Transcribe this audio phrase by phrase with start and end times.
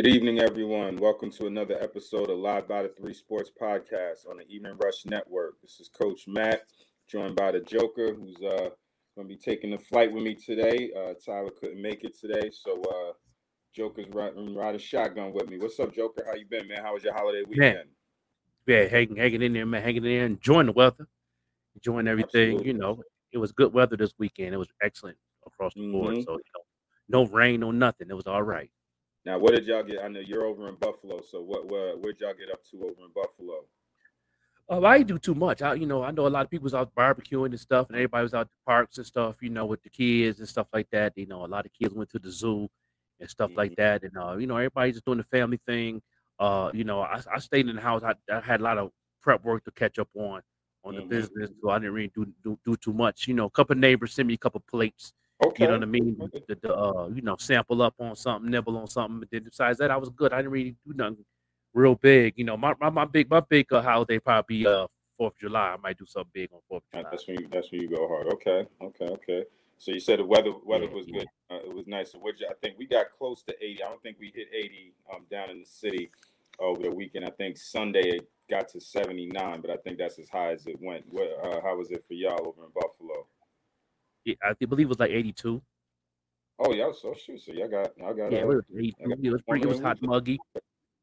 [0.00, 0.96] Good evening, everyone.
[0.96, 5.04] Welcome to another episode of Live by the Three Sports Podcast on the Evening Rush
[5.04, 5.60] Network.
[5.60, 6.62] This is Coach Matt,
[7.06, 8.70] joined by the Joker, who's uh,
[9.14, 10.90] going to be taking the flight with me today.
[10.96, 13.12] Uh, Tyler couldn't make it today, so uh,
[13.76, 15.58] Joker's riding, riding shotgun with me.
[15.58, 16.24] What's up, Joker?
[16.26, 16.82] How you been, man?
[16.82, 17.74] How was your holiday weekend?
[17.74, 17.84] Man,
[18.66, 21.06] yeah, hanging, hanging in there, man, hanging in there, enjoying the weather,
[21.74, 22.54] enjoying everything.
[22.54, 22.72] Absolutely.
[22.72, 24.54] You know, it was good weather this weekend.
[24.54, 26.14] It was excellent across the board.
[26.14, 26.24] Mhm.
[26.24, 28.08] So you know, no rain, no nothing.
[28.08, 28.70] It was all right.
[29.24, 30.02] Now, what did y'all get?
[30.02, 33.04] I know you're over in Buffalo, so what, what where'd y'all get up to over
[33.04, 33.64] in Buffalo?
[34.68, 35.62] Uh, I do too much.
[35.62, 37.96] I, you know, I know a lot of people was out barbecuing and stuff, and
[37.96, 39.42] everybody was out the parks and stuff.
[39.42, 41.12] You know, with the kids and stuff like that.
[41.16, 42.68] You know, a lot of kids went to the zoo
[43.18, 43.76] and stuff like Mhm.
[43.76, 46.00] that, and uh, you know, everybody's just doing the family thing.
[46.38, 48.02] Uh, you know, I, I stayed in the house.
[48.02, 50.40] I, I had a lot of prep work to catch up on
[50.84, 51.08] on the Mhm.
[51.10, 53.26] business, so I didn't really do, do do too much.
[53.28, 55.12] You know, a couple of neighbors sent me a couple plates.
[55.42, 55.64] Okay.
[55.64, 56.30] You know what I mean?
[56.48, 59.20] The, the, uh, you know, sample up on something, nibble on something.
[59.20, 60.32] But then besides that, I was good.
[60.32, 61.24] I didn't really do nothing
[61.72, 62.34] real big.
[62.36, 65.74] You know, my my, my big my big uh, holiday probably uh Fourth of July.
[65.74, 67.10] I might do something big on Fourth of July.
[67.10, 68.26] That's when you, that's when you go hard.
[68.34, 69.44] Okay, okay, okay.
[69.78, 71.18] So you said the weather weather Yeah, was yeah.
[71.18, 71.28] good.
[71.50, 72.12] Uh, it was nice.
[72.12, 73.82] So what I think we got close to 80.
[73.82, 76.10] I don't think we hit 80 um, down in the city
[76.58, 77.24] over the weekend.
[77.24, 80.76] I think Sunday it got to 79, but I think that's as high as it
[80.80, 81.04] went.
[81.10, 83.26] What, uh, how was it for y'all over in Buffalo?
[84.24, 85.62] Yeah, I believe it was like 82.
[86.58, 87.40] Oh, y'all so shoot.
[87.40, 89.16] So y'all got y'all got Yeah, it uh, was 82.
[89.22, 90.38] It was pretty, it was hot, muggy.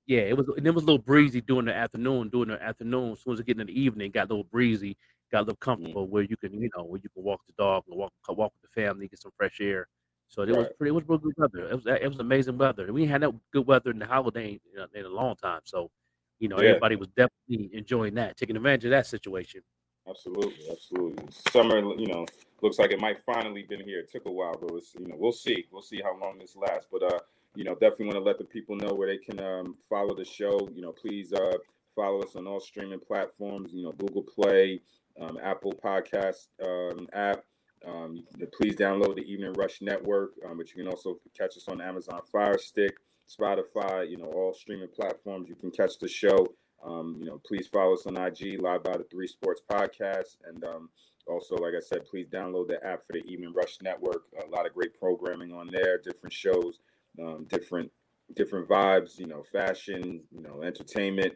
[0.06, 0.48] Yeah, it was.
[0.56, 2.30] And it was a little breezy during the afternoon.
[2.30, 4.96] During the afternoon, as soon as it get in the evening, got a little breezy,
[5.32, 7.84] got a little comfortable where you can, you know, where you can walk the dog
[7.90, 9.88] and walk walk with the family, get some fresh air.
[10.30, 10.90] So it was pretty.
[10.90, 11.70] It was real good weather.
[11.70, 12.92] It was it was amazing weather.
[12.94, 15.62] We had that good weather in the holiday in, in a long time.
[15.64, 15.90] So,
[16.40, 16.70] you know, Yeah.
[16.70, 19.62] everybody was definitely enjoying that, taking advantage of that situation.
[20.10, 21.26] Absolutely, absolutely.
[21.52, 22.26] Summer, you know,
[22.62, 24.00] looks like it might finally been here.
[24.00, 25.66] It took a while, but it's, you know, we'll see.
[25.72, 26.88] We'll see how long this lasts.
[26.92, 27.20] But uh,
[27.56, 30.26] you know, definitely want to let the people know where they can um follow the
[30.26, 30.70] show.
[30.74, 31.58] You know, please uh
[31.96, 33.72] follow us on all streaming platforms.
[33.74, 34.82] You know, Google Play,
[35.20, 37.44] um, Apple Podcast um, app.
[37.86, 38.24] Um,
[38.54, 42.22] please download the Evening Rush Network, um, but you can also catch us on Amazon
[42.32, 42.98] Fire Stick,
[43.30, 44.10] Spotify.
[44.10, 45.50] You know, all streaming platforms.
[45.50, 46.48] You can catch the show.
[46.84, 50.64] Um, you know, please follow us on IG, Live by the Three Sports Podcast, and
[50.64, 50.90] um,
[51.28, 54.24] also, like I said, please download the app for the Evening Rush Network.
[54.46, 56.80] A lot of great programming on there, different shows,
[57.22, 57.92] um, different
[58.36, 59.20] different vibes.
[59.20, 61.34] You know, fashion, you know, entertainment,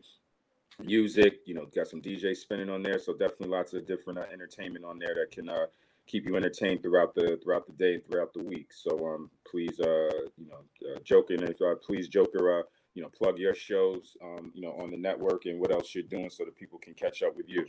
[0.83, 1.39] music.
[1.45, 4.85] You know, got some DJ spinning on there, so definitely lots of different uh, entertainment
[4.85, 5.65] on there that can uh,
[6.07, 8.71] keep you entertained throughout the throughout the day and throughout the week.
[8.71, 12.63] So, um, please, uh, you know, uh, joking, uh, please, Joker, uh,
[12.93, 16.03] you know, plug your shows, um, you know, on the network and what else you're
[16.03, 17.65] doing so that people can catch up with you.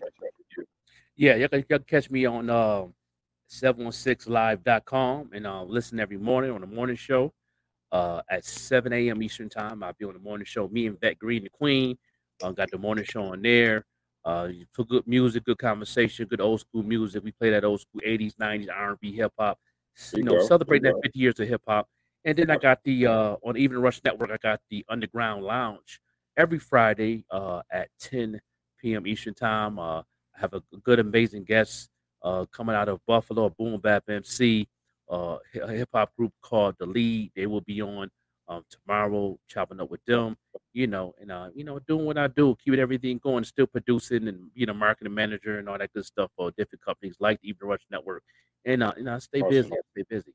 [1.17, 2.87] Yeah, y'all can, y'all can catch me on uh,
[3.51, 7.33] 716live.com and uh, listen every morning on the morning show
[7.93, 9.23] uh, at 7 a.m.
[9.23, 9.83] Eastern Time.
[9.83, 10.69] I'll be on the morning show.
[10.69, 11.97] Me and Vet Green, the Queen,
[12.43, 13.85] uh, got the morning show on there.
[14.25, 17.23] Uh, for good music, good conversation, good old school music.
[17.25, 19.59] We play that old school 80s, 90s R&B, hip hop.
[20.13, 21.89] You you know, celebrating There that you 50 years of hip hop.
[22.25, 24.31] And then I got the uh, on Evening Rush Network.
[24.31, 26.01] I got the Underground Lounge
[26.37, 28.41] every Friday uh, at 10
[28.81, 29.07] p.m.
[29.07, 29.79] Eastern Time.
[29.79, 31.91] Uh, I have a good, amazing guest
[32.23, 34.69] uh, coming out of Buffalo, a Boom Bap MC,
[35.11, 37.33] uh, hip hop group called The Lead.
[37.35, 38.09] They will be on
[38.49, 40.37] um, tomorrow, chopping up with them,
[40.73, 44.29] you know, and uh, you know, doing what I do, keeping everything going, still producing
[44.29, 47.49] and being a marketing manager and all that good stuff for different companies like the
[47.49, 48.23] Evening Rush Network.
[48.65, 50.33] And uh, you know, I stay busy, I stay busy.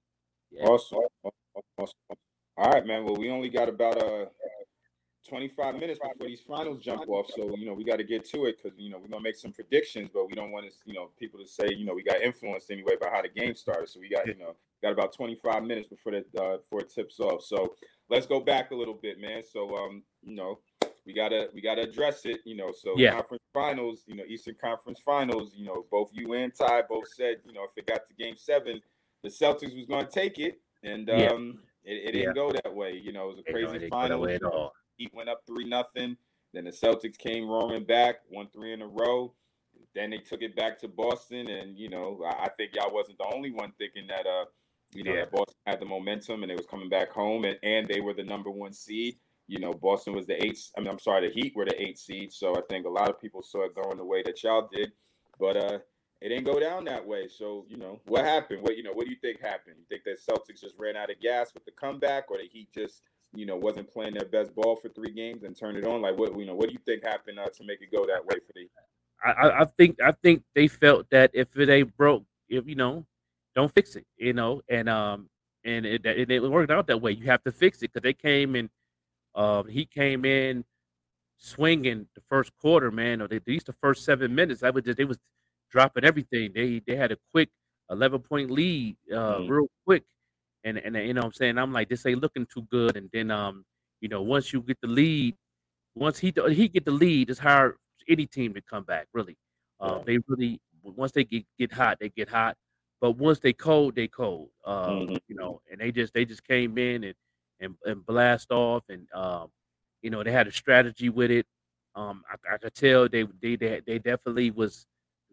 [0.57, 0.65] Yeah.
[0.65, 0.99] Awesome.
[1.77, 1.93] Awesome.
[2.57, 3.05] All right, man.
[3.05, 4.25] Well, we only got about uh
[5.27, 8.45] 25 minutes before these finals jump off, so you know we got to get to
[8.45, 10.93] it because you know we're gonna make some predictions, but we don't want to you
[10.93, 13.89] know people to say you know we got influenced anyway by how the game started.
[13.89, 17.19] So we got you know got about 25 minutes before the uh, before it tips
[17.19, 17.43] off.
[17.43, 17.75] So
[18.09, 19.43] let's go back a little bit, man.
[19.43, 20.59] So um you know
[21.05, 22.39] we gotta we gotta address it.
[22.45, 23.11] You know so Yeah.
[23.11, 25.51] conference finals, you know Eastern Conference Finals.
[25.55, 28.37] You know both you and Ty both said you know if it got to Game
[28.37, 28.81] Seven,
[29.27, 31.29] the Celtics was gonna take it, and Yeah.
[31.31, 32.99] um it, it didn't go that way.
[33.03, 34.27] You know it was a crazy it ain't go that final.
[34.29, 34.73] at all.
[34.97, 36.17] Heat went up three nothing.
[36.53, 39.33] Then the Celtics came roaring back, won three in a row.
[39.93, 43.17] then they took it back to Boston, and you know, I, I think y'all wasn't
[43.17, 44.45] the only one thinking that uh,
[44.93, 45.21] you know, Yeah.
[45.25, 48.13] that Boston had the momentum and they was coming back home, and and they were
[48.13, 49.17] the number one seed.
[49.49, 50.71] You know, Boston was the eighth.
[50.77, 52.33] I mean, I'm sorry, the Heat were the eighth seed.
[52.33, 54.91] So I think a lot of people saw it going the way that y'all did,
[55.39, 55.79] but uh,
[56.21, 57.27] it didn't go down that way.
[57.27, 58.61] So you know, what happened?
[58.63, 59.75] What you know, what do you think happened?
[59.77, 62.69] You think that Celtics just ran out of gas with the comeback, or the Heat
[62.73, 63.01] just
[63.35, 66.01] you know wasn't playing their best ball for three games and turned it on?
[66.01, 68.25] Like what you know, what do you think happened uh, to make it go that
[68.25, 68.67] way for the?
[69.23, 73.05] I, I think I think they felt that if it ain't broke, if you know,
[73.55, 75.29] don't fix it, you know, and um
[75.63, 77.11] and it it, it worked out that way.
[77.11, 78.69] You have to fix it because they came and
[79.35, 80.65] um, he came in
[81.37, 84.63] swinging the first quarter, man, or at least the first seven minutes.
[84.63, 85.19] I would just they was
[85.71, 86.51] dropping everything.
[86.53, 87.49] They they had a quick
[87.89, 89.47] eleven point lead, uh, Mhm.
[89.47, 90.03] real quick,
[90.63, 92.97] and and you know what I'm saying I'm like this ain't looking too good.
[92.97, 93.65] And then um
[94.01, 95.35] you know once you get the lead,
[95.95, 97.77] once he he get the lead, it's hard
[98.07, 99.07] any team to come back.
[99.13, 99.37] Really,
[99.79, 102.57] uh, they really once they get get hot, they get hot.
[103.01, 104.49] But once they cold, they cold.
[104.65, 105.17] Uh, Mhm.
[105.27, 107.15] You know, and they just they just came in and
[107.59, 109.49] and, and blast off, and um,
[110.01, 111.45] you know they had a strategy with it.
[111.95, 114.85] Um, I, I could tell they they they, they definitely was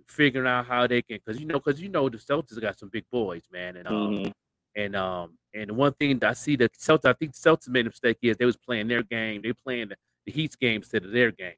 [0.06, 2.88] figuring out how they can because you know because you know the Celtics got some
[2.90, 4.32] big boys, man, and um, Mhm.
[4.76, 7.68] and um and the one thing that I see the Celtics, I think the Celtics
[7.68, 9.96] made a mistake is they was playing their game, they playing the,
[10.26, 11.56] the Heat's game instead of their game,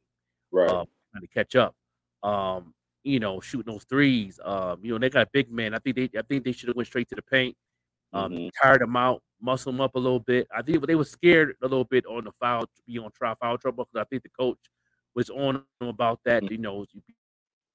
[0.50, 0.70] Right.
[0.70, 1.74] um, trying to catch up.
[2.22, 4.40] Um, you know, shooting those threes.
[4.44, 5.74] Um, you know, they got big man.
[5.74, 7.56] I think they I think they should have went straight to the paint.
[8.12, 8.50] Um, Mhm.
[8.62, 10.48] tired them out, muscle them up a little bit.
[10.54, 13.34] I think they were scared a little bit on the foul, to be on try
[13.36, 14.58] foul trouble because I think the coach
[15.14, 16.44] was on them about that.
[16.44, 16.50] Mhm.
[16.50, 17.02] You know, you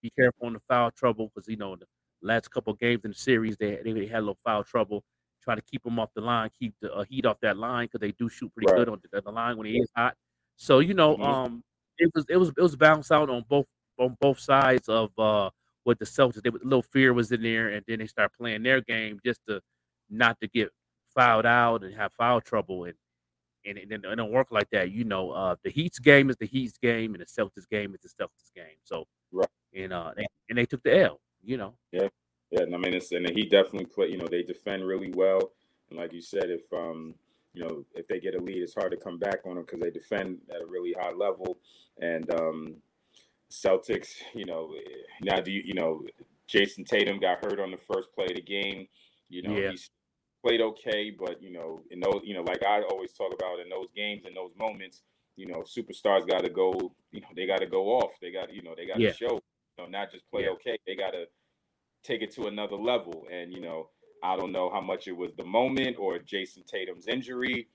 [0.01, 1.85] be, careful on the foul trouble because you know the
[2.21, 5.03] last couple games in the series they they had a little foul trouble.
[5.43, 7.99] Trying to keep them off the line, keep the uh, heat off that line because
[7.99, 8.77] they do shoot pretty Right.
[8.77, 10.15] good on the, on the line when he is hot.
[10.55, 11.23] So you know, Mhm.
[11.23, 11.63] um,
[11.97, 13.65] it was it was it was balanced out on both
[13.97, 15.49] on both sides of uh
[15.83, 16.41] what the Celtics.
[16.43, 19.39] They, a little fear was in there, and then they start playing their game just
[19.47, 19.61] to
[20.09, 20.69] not to get
[21.15, 22.95] fouled out and have foul trouble, and
[23.65, 24.91] and it, it don't work like that.
[24.91, 28.01] You know, uh, the Heat's game is the Heat's game, and the Celtics game is
[28.01, 28.77] the Celtics game.
[28.83, 29.05] So.
[29.75, 31.19] And uh, they, and they took the L.
[31.43, 32.07] You know, Yeah,
[32.51, 34.09] yeah, and I mean, it's, and he definitely play.
[34.09, 35.51] You know, they defend really well,
[35.89, 37.15] and like you said, if um,
[37.53, 39.79] you know, if they get a lead, it's hard to come back on them because
[39.81, 41.57] they defend at a really high level.
[41.99, 42.75] And um,
[43.51, 44.89] Celtics, you know, eh,
[45.21, 46.03] now do you, you know,
[46.47, 48.87] Jayson Tatum got hurt on the first play of the game.
[49.29, 49.71] You know, Yeah.
[49.71, 49.89] he's
[50.45, 53.69] played okay, but you know, in those, you know, like I always talk about in
[53.69, 55.01] those games, in those moments,
[55.35, 56.73] you know, superstars got to go.
[57.11, 58.11] You know, they got to go off.
[58.21, 59.11] They got, you know, they got to Yeah.
[59.11, 59.39] show.
[59.81, 60.49] Know, not just play Yeah.
[60.51, 60.77] okay.
[60.85, 61.25] They got to
[62.03, 63.27] take it to another level.
[63.31, 63.89] And you know,
[64.23, 67.67] I don't know how much it was the moment or Jayson Tatum's injury.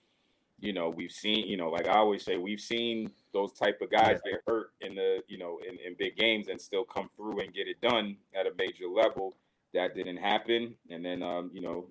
[0.58, 3.90] You know, we've seen, you know, like I always say, we've seen those type of
[3.90, 7.40] guys get hurt in the, you know, in, in big games and still come through
[7.40, 9.36] and get it done at a major level.
[9.74, 10.74] That didn't happen.
[10.88, 11.88] And then, um, you know,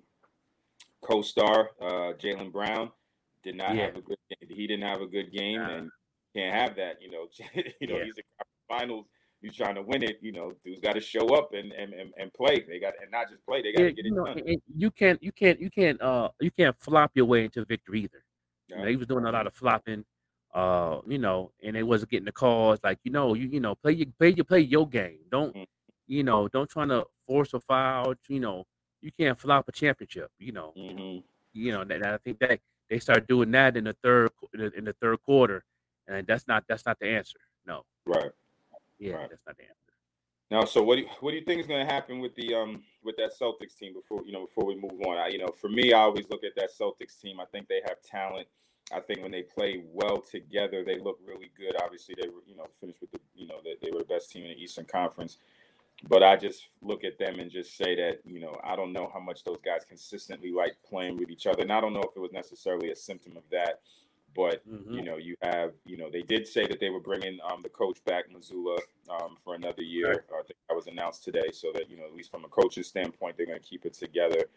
[1.02, 2.90] co-star uh, Jaylen Brown
[3.44, 3.86] did not Yeah.
[3.86, 4.16] have a good.
[4.40, 5.90] He didn't have a good game, and
[6.34, 7.00] can't have that.
[7.00, 7.28] You know,
[7.80, 8.04] you know, Yeah.
[8.04, 8.24] he's in
[8.68, 9.06] finals.
[9.42, 10.18] He's trying to win it.
[10.22, 12.64] You know, dude's got to show up and, and and and play.
[12.66, 13.62] They got and not just play.
[13.62, 14.60] They got to Yeah, get you it know, done.
[14.76, 18.24] you can't you can't you can't uh you can't flop your way into victory either.
[18.68, 20.04] You know, he was doing a lot of flopping,
[20.54, 22.80] uh, you know, and they wasn't getting the calls.
[22.82, 25.20] Like, you know, you you know, play your play your play your game.
[25.30, 25.66] Don't Mhm.
[26.06, 28.14] you know, don't try to force a foul.
[28.28, 28.64] You know,
[29.02, 30.30] you can't flop a championship.
[30.38, 31.22] You know, Mhm.
[31.52, 34.72] you know, and I think that they start doing that in the third in the,
[34.78, 35.64] in the third quarter,
[36.08, 37.38] and that's not that's not the answer.
[37.66, 38.30] No, Right.
[38.98, 39.30] Yeah, Right.
[39.30, 39.74] that's not the answer.
[40.50, 42.54] Now, so what do you, what do you think is going to happen with the
[42.54, 45.18] um with that Celtics team before you know before we move on?
[45.18, 47.40] I, you know, for me, I always look at that Celtics team.
[47.40, 48.46] I think they have talent.
[48.92, 51.74] I think when they play well together, they look really good.
[51.82, 54.30] Obviously, they were you know finished with the you know they, they were the best
[54.30, 55.38] team in the Eastern Conference.
[56.08, 59.10] But I just look at them and just say that you know I don't know
[59.12, 62.16] how much those guys consistently like playing with each other, and I don't know if
[62.16, 63.80] it was necessarily a symptom of that.
[64.36, 64.94] But Mhm.
[64.94, 67.68] you know, you have, you know, they did say that they were bringing um, the
[67.68, 68.78] coach back, Mazzulla,
[69.08, 70.26] um, for another year.
[70.30, 70.40] Right.
[70.40, 72.86] I think that was announced today, so that you know, at least from a coach's
[72.86, 74.48] standpoint, they're going to keep it together.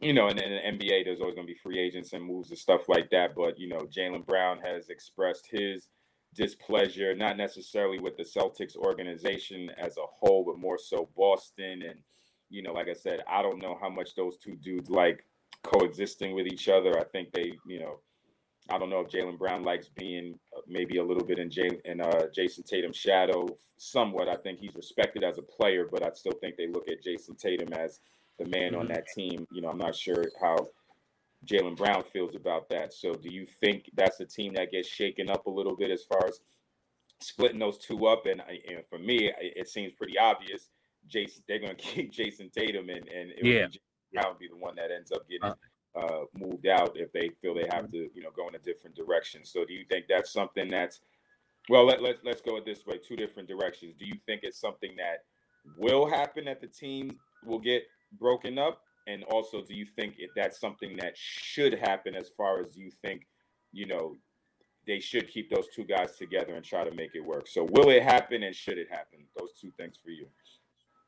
[0.00, 2.50] You know, and in the NBA, there's always going to be free agents and moves
[2.50, 3.34] and stuff like that.
[3.34, 5.88] But you know, Jaylen Brown has expressed his
[6.34, 11.82] displeasure, not necessarily with the Celtics organization as a whole, but more so Boston.
[11.82, 12.02] And
[12.50, 15.24] you know, like I said, I don't know how much those two dudes like
[15.62, 16.98] coexisting with each other.
[16.98, 18.00] I think they, you know,
[18.70, 21.70] I don't know if Jaylen Brown likes being uh, maybe a little bit in, Jay,
[21.84, 23.46] in uh, Jayson Tatum's shadow
[23.76, 24.28] somewhat.
[24.28, 27.36] I think he's respected as a player, but I still think they look at Jayson
[27.36, 28.00] Tatum as
[28.38, 28.94] the man on Mhm.
[28.94, 29.46] that team.
[29.52, 30.56] You know, I'm not sure how
[31.46, 32.92] Jaylen Brown feels about that.
[32.92, 36.04] So, do you think that's a team that gets shaken up a little bit as
[36.04, 36.40] far as
[37.20, 40.68] splitting those two up, and, and for me, it seems pretty obvious.
[41.08, 43.62] Jayson, they're going to keep Jayson Tatum, and and it yeah.
[43.62, 43.80] would be,
[44.12, 45.54] Brown be the one that ends up getting uh,
[45.96, 48.94] uh, moved out if they feel they have to, you know, go in a different
[48.96, 49.44] direction.
[49.44, 51.00] So, do you think that's something that's
[51.68, 51.86] well?
[51.86, 53.94] Let, let let's go it this way: two different directions.
[53.98, 55.24] Do you think it's something that
[55.78, 57.84] will happen that the team will get
[58.18, 62.60] broken up, and also do you think if that's something that should happen as far
[62.60, 63.26] as you think,
[63.72, 64.16] you know,
[64.86, 67.48] they should keep those two guys together and try to make it work.
[67.48, 69.20] So will it happen and should it happen?
[69.36, 70.26] Those two things for you.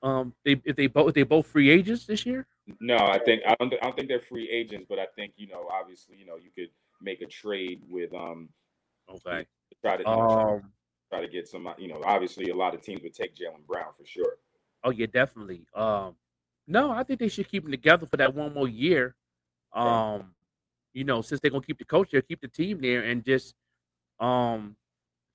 [0.03, 2.47] Um, they if they both they both free agents this year.
[2.81, 3.73] No, I think I don't.
[3.75, 6.51] I don't think they're free agents, but I think you know, obviously, you know, you
[6.55, 6.71] could
[7.01, 8.49] make a trade with um.
[9.11, 9.47] Okay.
[9.81, 10.63] Try to you know, um,
[11.11, 11.69] try to get some.
[11.79, 14.37] You know, obviously, a lot of teams would take Jaylen Brown for sure.
[14.85, 15.67] Oh yeah, definitely.
[15.75, 16.15] Um,
[16.67, 19.15] no, I think they should keep them together for that one more year.
[19.73, 20.35] Um,
[20.93, 23.55] you know, since they're gonna keep the coach there, keep the team there, and just
[24.21, 24.77] um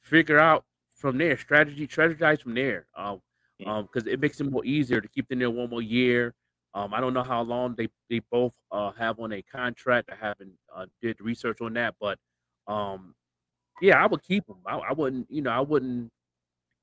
[0.02, 2.86] figure out from there strategy, strategize from there.
[2.96, 3.22] Um,
[3.66, 6.34] um, because it makes it more easier to keep them there one more year.
[6.76, 10.10] Um, I don't know how long they they both uh have on a contract.
[10.12, 12.18] I haven't uh, did research on that, but
[12.68, 13.16] um,
[13.82, 14.58] yeah, I would keep them.
[14.66, 16.12] I, I wouldn't, you know, I wouldn't,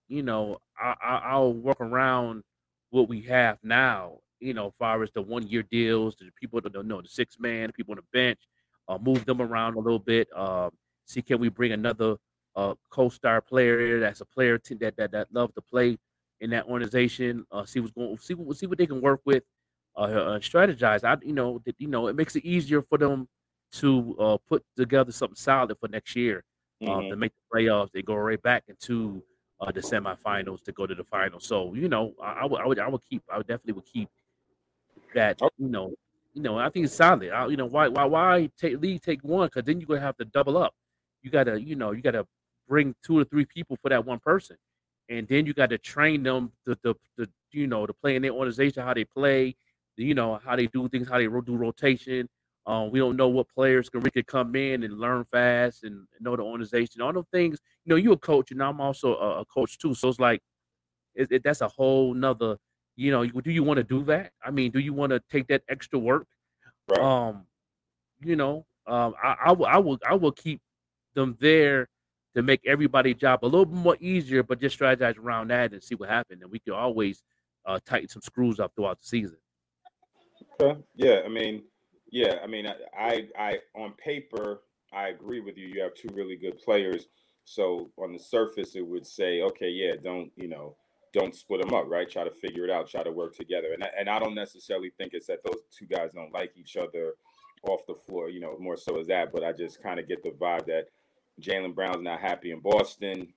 [0.09, 2.43] you know, I, I I'll work around
[2.91, 4.19] what we have now.
[4.41, 7.39] You know, far as the one year deals, the people that don't know the six
[7.39, 8.41] man, the people on the bench,
[8.89, 10.29] uh, move them around a little bit.
[10.37, 10.71] Um,
[11.07, 12.17] see, can we bring another
[12.57, 15.99] uh co-star player that's a player t- that that that love to play
[16.41, 17.45] in that organization.
[17.53, 19.45] Uh, see what's going, see what see what they can work with,
[19.97, 21.05] uh, uh, strategize.
[21.05, 23.29] I you know that you know it makes it easier for them
[23.73, 26.45] to uh, put together something solid for next year
[26.83, 27.11] mm-hmm.
[27.11, 27.91] to make the playoffs.
[27.93, 29.23] They go right back into
[29.61, 31.47] uh, the semifinals to go to the finals.
[31.47, 33.87] So you know, I, I, would I would I would keep I would definitely would
[33.87, 34.09] keep
[35.15, 35.41] that.
[35.59, 35.93] You know,
[36.35, 37.31] you know I think it's solid.
[37.31, 40.17] I, you know why why why take lead take one because then you're gonna have
[40.19, 40.75] to double up.
[41.23, 42.27] You gotta you know you gotta
[42.69, 44.57] bring two or three people for that one person
[45.11, 48.23] and then you got to train them to, to, to, you know to play in
[48.23, 49.55] their organization, how they play,
[50.03, 52.29] you know how they do things, how they do rotation.
[52.67, 56.37] Um, we don't know what players can really come in and learn fast and know
[56.37, 57.01] the organization.
[57.01, 59.95] All those things, you know, you're a coach, and I'm also a, a coach too.
[59.95, 60.41] So it's like
[61.15, 62.57] it, it, that's a whole nother.
[62.97, 64.33] You know, do you want to do that?
[64.45, 66.27] I mean, do you want to take that extra work?
[66.89, 67.01] Right.
[67.01, 67.47] Um,
[68.23, 70.61] you know, um, I, I, I will I will keep
[71.15, 71.89] them there
[72.35, 75.83] to make everybody's job a little bit more easier, but just strategize around that and
[75.83, 76.43] see what happens.
[76.43, 77.23] And we can always
[77.67, 79.39] uh, tighten some screws up throughout the season.
[80.95, 81.21] Yeah.
[81.25, 81.63] I mean,
[82.11, 82.37] yeah.
[82.43, 82.67] I mean,
[82.99, 84.63] I, I, on paper,
[84.93, 85.67] I agree with you.
[85.67, 87.07] You have two really good players.
[87.45, 90.77] So on the surface, it would say, okay, yeah, don't, you know,
[91.13, 92.09] don't split them up, right?
[92.09, 93.73] Try to figure it out, try to work together.
[93.73, 97.15] And, and I don't necessarily think it's that those two guys don't like each other
[97.69, 99.33] off the floor, you know, more so as that.
[99.33, 100.87] But I just kind of get the vibe that
[101.41, 103.33] Jaylen Brown's not happy in Boston,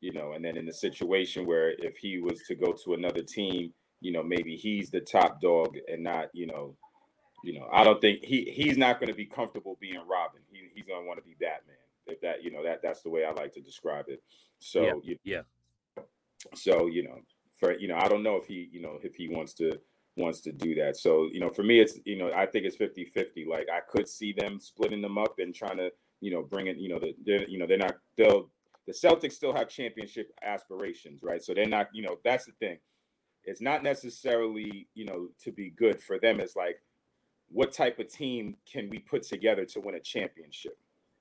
[0.00, 3.22] you know, and then in the situation where if he was to go to another
[3.22, 6.76] team, you know, maybe he's the top dog and not, you know,
[7.44, 10.40] you know, I don't think he he's not going to be comfortable being Robin.
[10.50, 11.76] He, he's going to want to be Batman.
[12.06, 14.22] If that, you know, that that's the way I like to describe it.
[14.58, 15.42] So yeah, you, yeah.
[16.54, 17.20] So you know,
[17.58, 19.78] for you know, I don't know if he, you know, if he wants to
[20.16, 20.96] wants to do that.
[20.96, 23.46] So you know, for me, it's you know, I think it's 50-50.
[23.48, 25.90] Like I could see them splitting them up and trying to
[26.20, 28.50] you know, bringing, you know, the, they're, you know, they're not, they'll,
[28.86, 31.42] the Celtics still have championship aspirations, right?
[31.42, 32.78] So they're not, you know, that's the thing.
[33.50, 36.38] It's not necessarily, you know, to be good for them.
[36.38, 36.80] It's like,
[37.48, 40.78] what type of team can we put together to win a championship?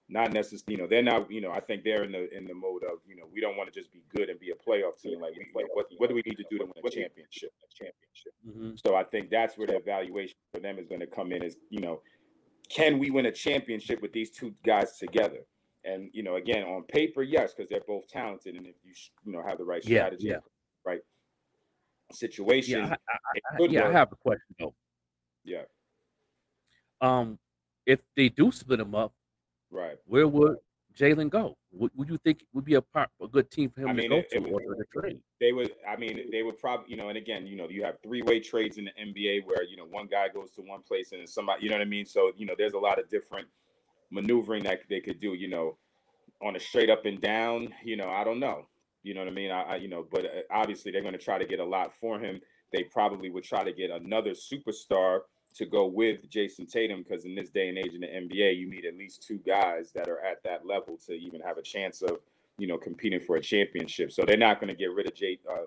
[0.10, 2.54] Not necessarily, you know, they're not, you know, I think they're in the in the
[2.54, 5.00] mode of, you know, we don't want to just be good and be a playoff
[5.02, 5.20] team.
[5.20, 7.52] Like, we, like what what do we need to do to win a championship?
[7.64, 8.34] A championship.
[8.48, 8.72] Mm-hmm.
[8.86, 11.44] So I think that's where the evaluation for them is going to come in.
[11.44, 12.02] Is you know,
[12.70, 15.42] can we win a championship with these two guys together?
[15.84, 18.94] And you know, again, on paper, yes, because they're both talented, and if you
[19.26, 20.40] you know have the right strategy, yeah, yeah.
[20.86, 21.02] right
[22.12, 24.74] situation, yeah, I, I, yeah, I have a question though.
[25.44, 25.64] Yeah.
[27.02, 27.40] Um,
[27.86, 29.14] if they do split them up,
[29.72, 30.58] right, where would
[31.00, 31.58] Jaylen go?
[31.72, 34.10] Would, would you think would be a part a good team for him I mean,
[34.10, 35.20] to go it, to or the trade?
[35.40, 35.72] They would.
[35.88, 36.90] I mean, they would probably.
[36.90, 39.64] You know, and again, you know, you have three way trades in the NBA where
[39.64, 41.64] you know one guy goes to one place and somebody.
[41.64, 42.06] You know what I mean?
[42.06, 43.48] So you know, there's a lot of different
[44.12, 45.34] maneuvering that they could do.
[45.34, 45.78] You know,
[46.42, 47.74] on a straight up and down.
[47.84, 48.68] You know, I don't know.
[49.04, 49.52] You know what I mean?
[49.52, 51.94] I, I you know, but uh, obviously they're going to try to get a lot
[52.00, 52.42] for him.
[52.72, 55.22] They probably would try to get another superstar
[55.56, 58.70] to go with Jayson Tatum because in this day and age in the NBA, you
[58.70, 62.02] need at least two guys that are at that level to even have a chance
[62.02, 62.20] of,
[62.58, 64.12] you know, competing for a championship.
[64.12, 65.66] So they're not going to get rid of Jay, uh,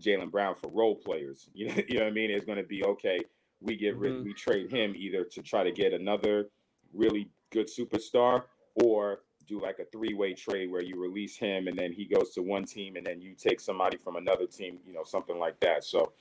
[0.00, 1.48] Jaylen Brown for role players.
[1.54, 2.30] You know, you know what I mean?
[2.30, 3.20] It's going to be okay.
[3.60, 4.24] We get rid, mm-hmm.
[4.24, 6.48] we trade him either to try to get another
[6.92, 8.44] really good superstar,
[8.82, 12.42] or do like a three-way trade where you release him and then he goes to
[12.42, 15.84] one team and then you take somebody from another team, you know, something like that.
[15.84, 16.12] So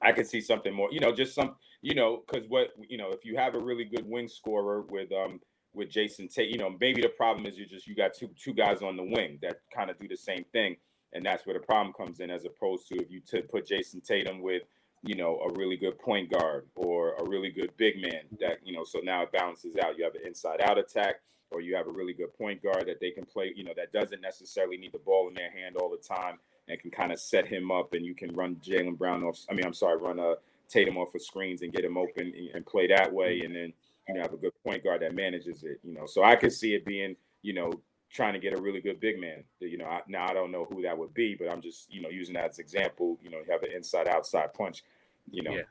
[0.00, 3.10] I could see something more, you know, just some, you know, because what you know,
[3.10, 5.40] if you have a really good wing scorer with um
[5.72, 8.54] with Jayson Tate, you know, maybe the problem is you just you got two two
[8.54, 10.76] guys on the wing that kind of do the same thing,
[11.12, 14.00] and that's where the problem comes in, as opposed to if you to put Jayson
[14.00, 14.62] Tatum with
[15.02, 18.74] you know a really good point guard or a really good big man that you
[18.74, 19.96] know, so now it balances out.
[19.96, 21.16] You have an inside out attack,
[21.50, 23.92] or you have a really good point guard that they can play, you know, that
[23.92, 26.38] doesn't necessarily need the ball in their hand all the time
[26.68, 29.38] and can kind of set him up, and you can run Jaylen Brown off.
[29.50, 30.34] I mean, I'm sorry, run a uh,
[30.68, 33.72] Tatum off of screens and get him open and play that way, and then
[34.08, 35.80] you know have a good point guard that manages it.
[35.82, 37.72] You know, so I could see it being you know
[38.12, 39.42] trying to get a really good big man.
[39.58, 42.00] You know, I, now I don't know who that would be, but I'm just you
[42.00, 43.18] know using that as example.
[43.20, 44.84] You know, you have an inside outside punch.
[45.30, 45.62] You know, yeah.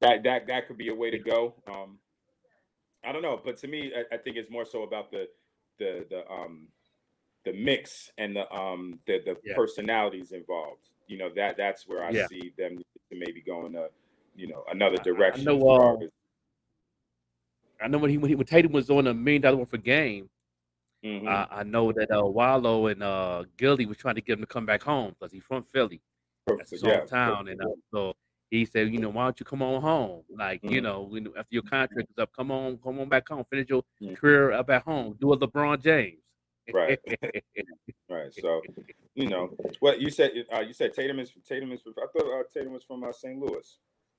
[0.00, 1.54] that that that could be a way to go.
[1.70, 1.98] Um,
[3.04, 5.28] I don't know, but to me, I, I think it's more so about the
[5.78, 6.68] the the um
[7.44, 9.54] the mix and the um the the yeah.
[9.54, 10.88] personalities involved.
[11.06, 12.26] You know that that's where I yeah.
[12.26, 12.78] see them
[13.10, 13.88] maybe going to
[14.36, 15.48] you know another direction.
[15.48, 15.68] I, I know.
[15.68, 15.96] Uh,
[17.80, 19.84] I know when he when, he, when Tatum was on a million dollar worth of
[19.84, 20.28] game.
[21.04, 21.28] Mm-hmm.
[21.28, 24.48] I, I, know that uh, Wallo and uh, Gillie was trying to get him to
[24.48, 26.00] come back home because he's from Philly.
[26.44, 28.16] That's his yeah, hometown, and uh, so
[28.50, 30.22] he said, you know, why don't you come on home?
[30.34, 30.74] Like, mm-hmm.
[30.74, 33.68] you know, when, after your contract is up, come on, come on back home, finish
[33.68, 34.14] your mm-hmm.
[34.14, 36.18] career up at home, do a LeBron James.
[36.72, 36.98] right,
[38.10, 38.32] right.
[38.32, 38.62] So,
[39.14, 39.50] you know,
[39.80, 40.32] what you said.
[40.54, 41.80] Uh, you said Tatum is Tatum is.
[41.86, 43.38] I thought uh, Tatum was from uh, St.
[43.38, 43.78] Louis.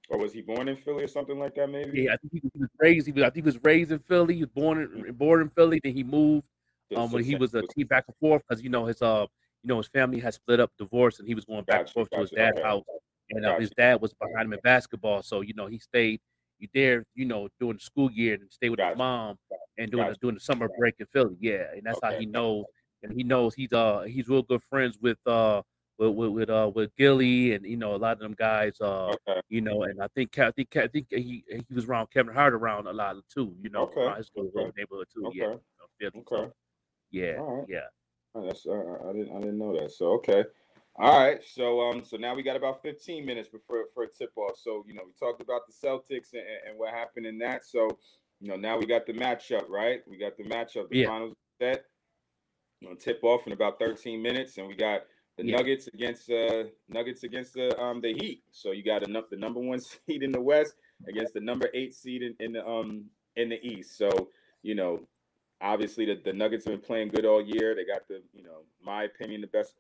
[0.10, 1.70] Or was he born in Philly or something like that?
[1.70, 2.04] Maybe.
[2.04, 3.06] Yeah, I think he was raised.
[3.06, 4.36] He was, I think he was raised in Philly.
[4.36, 5.18] He was born in mm.
[5.18, 5.80] born in Philly.
[5.84, 6.48] Then he moved
[6.96, 9.28] um, when he was a team back and forth because you know his uh
[9.64, 11.90] you know his family had split up, divorced, and he was going back gotcha, and
[11.92, 12.68] forth gotcha, to his dad's okay.
[12.68, 12.84] house.
[13.32, 16.20] And uh, his dad was behind him in basketball, so you know he stayed.
[16.58, 19.38] You there, you know, during the school year and stay with his mom
[19.78, 21.38] and doing the, doing the summer break in Philly.
[21.40, 22.14] Yeah, and that's okay.
[22.14, 22.66] how he knows.
[23.02, 25.62] And he knows he's uh he's real good friends with uh
[26.00, 28.74] with with with, uh, with Gillie and you know a lot of them guys.
[28.82, 29.42] Uh, okay.
[29.50, 32.54] You know, and I think I think I think he he was around Kevin Hart
[32.54, 33.56] around a lot too.
[33.62, 34.18] You know, okay.
[34.18, 34.72] his okay.
[34.78, 35.28] neighborhood too.
[35.28, 35.40] Okay.
[35.40, 35.46] Yeah.
[35.46, 35.60] You
[36.02, 36.24] know, okay.
[36.30, 36.54] So,
[37.12, 37.32] yeah.
[37.32, 37.66] Right.
[37.68, 37.80] Yeah.
[38.36, 39.92] Oh, that's uh, I didn't I didn't know that.
[39.92, 40.46] So okay.
[40.98, 41.42] All right.
[41.44, 44.58] So um so now we got about 15 minutes before for a tip off.
[44.58, 47.66] So you know we talked about the Celtics and, and what happened in that.
[47.66, 47.88] So
[48.40, 50.02] you know now we got the matchup right.
[50.08, 50.90] We got the matchup.
[50.90, 51.08] The yeah.
[51.08, 51.86] finals set.
[52.82, 55.02] You know, tip off in about 13 minutes, and we got
[55.38, 55.58] the yeah.
[55.58, 58.44] Nuggets against uh Nuggets against the um the Heat.
[58.52, 60.74] So you got enough the number one seed in the West
[61.08, 63.98] against the number eight seed in, in the um in the East.
[63.98, 64.10] So
[64.64, 65.00] you know,
[65.62, 67.76] obviously the, the Nuggets have been playing good all year.
[67.76, 69.76] They got the you know, my opinion, the best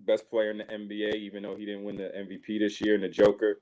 [0.00, 3.04] best player in the NBA, even though he didn't win the MVP this year, and
[3.04, 3.60] the Joker.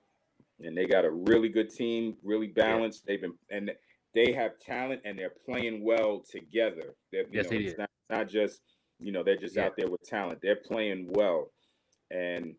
[0.60, 3.04] And they got a really good team, really balanced.
[3.04, 3.12] Yeah.
[3.12, 3.70] They've been and
[4.14, 6.94] they have talent and they're playing well together.
[7.12, 8.62] They're, yes, know, it's not, not just
[8.98, 9.66] you know, they're just yeah.
[9.66, 10.40] out there with talent.
[10.42, 11.52] They're playing well.
[12.10, 12.54] And,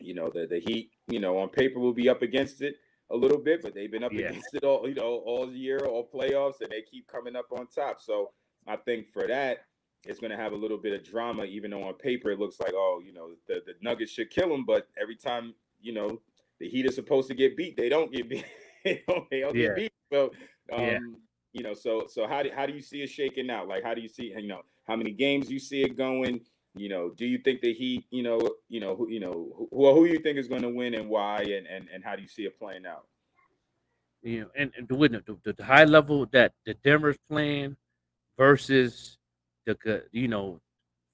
[0.00, 2.76] you know, the, the Heat, you know, on paper will be up against it
[3.10, 4.28] a little bit, but they've been up yeah.
[4.28, 7.66] against it all, you know, all year, all playoffs, and they keep coming up on
[7.66, 8.00] top.
[8.00, 8.30] So
[8.66, 9.64] I think for that,
[10.04, 12.60] it's going to have a little bit of drama, even though on paper it looks
[12.60, 14.64] like, oh, you know, the, the Nuggets should kill them.
[14.64, 16.20] But every time, you know,
[16.60, 18.44] the Heat is supposed to get beat, they don't get beat.
[18.84, 19.68] they don't, they don't yeah.
[19.68, 19.92] get beat.
[20.12, 20.30] So,
[20.72, 20.98] um, yeah.
[21.52, 23.68] you know, so so how do how do you see it shaking out?
[23.68, 26.40] Like, how do you see, you know, how many games you see it going.
[26.74, 29.94] You know, do you think the Heat, you know, you know, who, you know, who,
[29.94, 32.28] who you think is going to win and why, and, and and how do you
[32.28, 33.06] see it playing out?
[34.22, 37.76] You know, and, and the, the, the high level that the Denver's playing
[38.36, 39.17] versus
[39.84, 40.60] the you know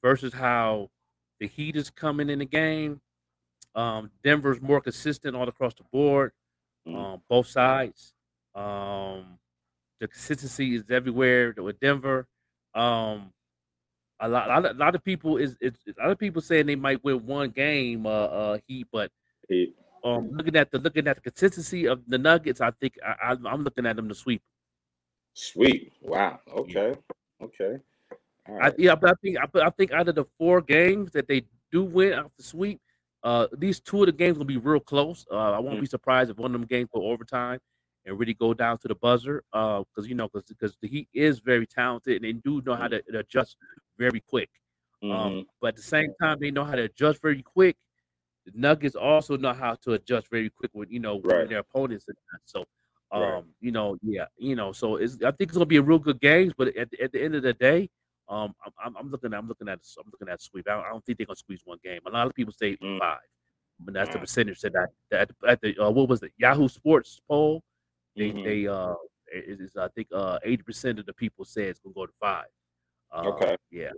[0.02, 0.90] versus how
[1.40, 3.00] the Heat is coming in the game.
[3.74, 6.32] Um, Denver's more consistent all across the board,
[6.86, 6.96] mm-hmm.
[6.96, 8.12] um, both sides.
[8.54, 9.38] Um,
[10.00, 12.28] the consistency is everywhere with Denver.
[12.74, 13.32] Um,
[14.20, 16.66] a lot, a lot, a lot of people is, is a lot of people saying
[16.66, 19.10] they might win one game, uh, uh, Heat, but
[20.04, 23.64] um, looking at the looking at the consistency of the Nuggets, I think I, am
[23.64, 24.42] looking at them to sweep.
[25.32, 25.92] Sweep.
[26.00, 26.38] Wow.
[26.48, 26.94] Okay.
[27.40, 27.76] Yeah.
[28.46, 31.44] I, yeah, but I think I, I, think out of the four games that they
[31.72, 32.80] do win off the sweep,
[33.22, 35.26] uh, these two of the games will be real close.
[35.30, 35.82] Uh, I won't mm.
[35.82, 37.58] be surprised if one of them games go overtime
[38.04, 39.42] and really go down to the buzzer.
[39.52, 42.74] Uh, because you know, because because the Heat is very talented and they do know
[42.74, 43.56] how to adjust
[43.98, 44.50] very quick.
[45.02, 45.26] Um, mm-hmm.
[45.38, 47.76] Um, but at the same time, they know how to adjust very quick.
[48.44, 51.48] The Nuggets also know how to adjust very quick with you know right.
[51.48, 52.06] their opponents.
[52.44, 52.64] So,
[53.10, 53.44] um, right.
[53.60, 56.20] you know, yeah, you know, so it's I think it's gonna be a real good
[56.20, 56.52] game.
[56.58, 57.88] But at, at the end of the day,
[58.28, 60.68] um, I'm, I'm looking at I'm looking at I'm looking at sweep.
[60.68, 62.00] I, I don't think they're gonna squeeze one game.
[62.06, 62.98] A lot of people say mm.
[62.98, 63.18] five,
[63.80, 67.20] but that's the percentage that I, at, at the uh, what was it Yahoo Sports
[67.28, 67.62] poll.
[68.16, 68.44] They mm-hmm.
[68.44, 68.94] they uh
[69.26, 72.12] it is I think uh eighty percent of the people say it's gonna go to
[72.20, 72.46] five.
[73.12, 73.56] Uh, Okay.
[73.70, 73.90] Yeah.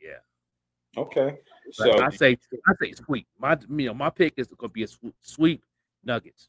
[0.00, 1.02] Yeah.
[1.02, 1.38] Okay.
[1.72, 3.26] So I say I say sweep.
[3.38, 4.88] My you know my pick is going to be a
[5.20, 5.62] sweep
[6.04, 6.48] Nuggets.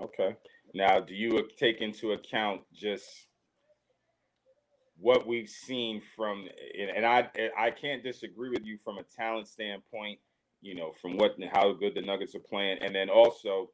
[0.00, 0.36] Okay.
[0.74, 3.04] Now, do you take into account just
[4.98, 7.28] what we've seen from, and I
[7.58, 10.18] I can't disagree with you from a talent standpoint.
[10.60, 13.70] You know, from what how good the Nuggets are playing, and then also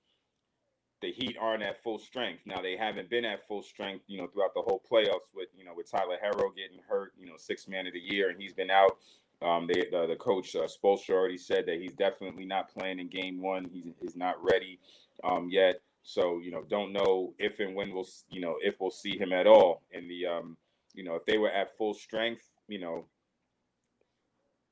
[1.01, 2.43] the Heat aren't at full strength.
[2.47, 5.33] Now they haven't been at full strength, you know, throughout the whole playoffs.
[5.35, 8.31] With you know, with Tyler Herro getting hurt, you know, six man of the year,
[8.31, 8.99] and he's been out.
[9.41, 13.09] Um, they, the the coach uh, Spoelstra already said that he's definitely not playing in
[13.09, 13.69] Game One.
[13.73, 14.81] He's he's not ready
[15.25, 15.81] um, yet.
[16.03, 19.33] So you know, don't know if and when we'll you know if we'll see him
[19.33, 20.57] at all in the um,
[20.95, 23.07] you know if they were at full strength, you know.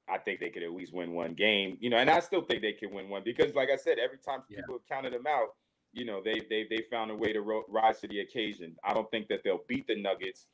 [0.08, 2.62] I think they could at least win one game, you know, and I still think
[2.62, 4.58] they can win one because, like I said, every time Yeah.
[4.58, 5.56] people have counted them out,
[5.92, 8.76] you know, they they they found a way to ro- rise to the occasion.
[8.84, 10.46] I don't think that they'll beat the Nuggets,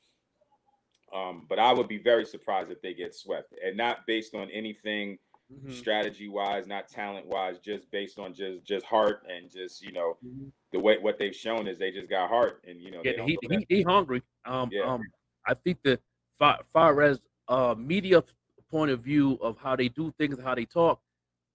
[1.13, 4.51] um, but I would be very surprised if they get swept, and not based on
[4.51, 5.19] anything
[5.53, 5.69] Mm-hmm.
[5.71, 10.17] strategy wise, not talent wise, just based on just just heart and just you know
[10.25, 10.51] Mhm.
[10.73, 13.39] the way what they've shown is they just got heart, and you know Yeah, he,
[13.51, 14.23] he, he hungry.
[14.47, 14.87] Um, Yeah.
[14.87, 15.03] um,
[15.47, 15.99] I think the
[16.39, 18.23] far, far as uh media
[18.71, 21.01] point of view of how they do things, how they talk,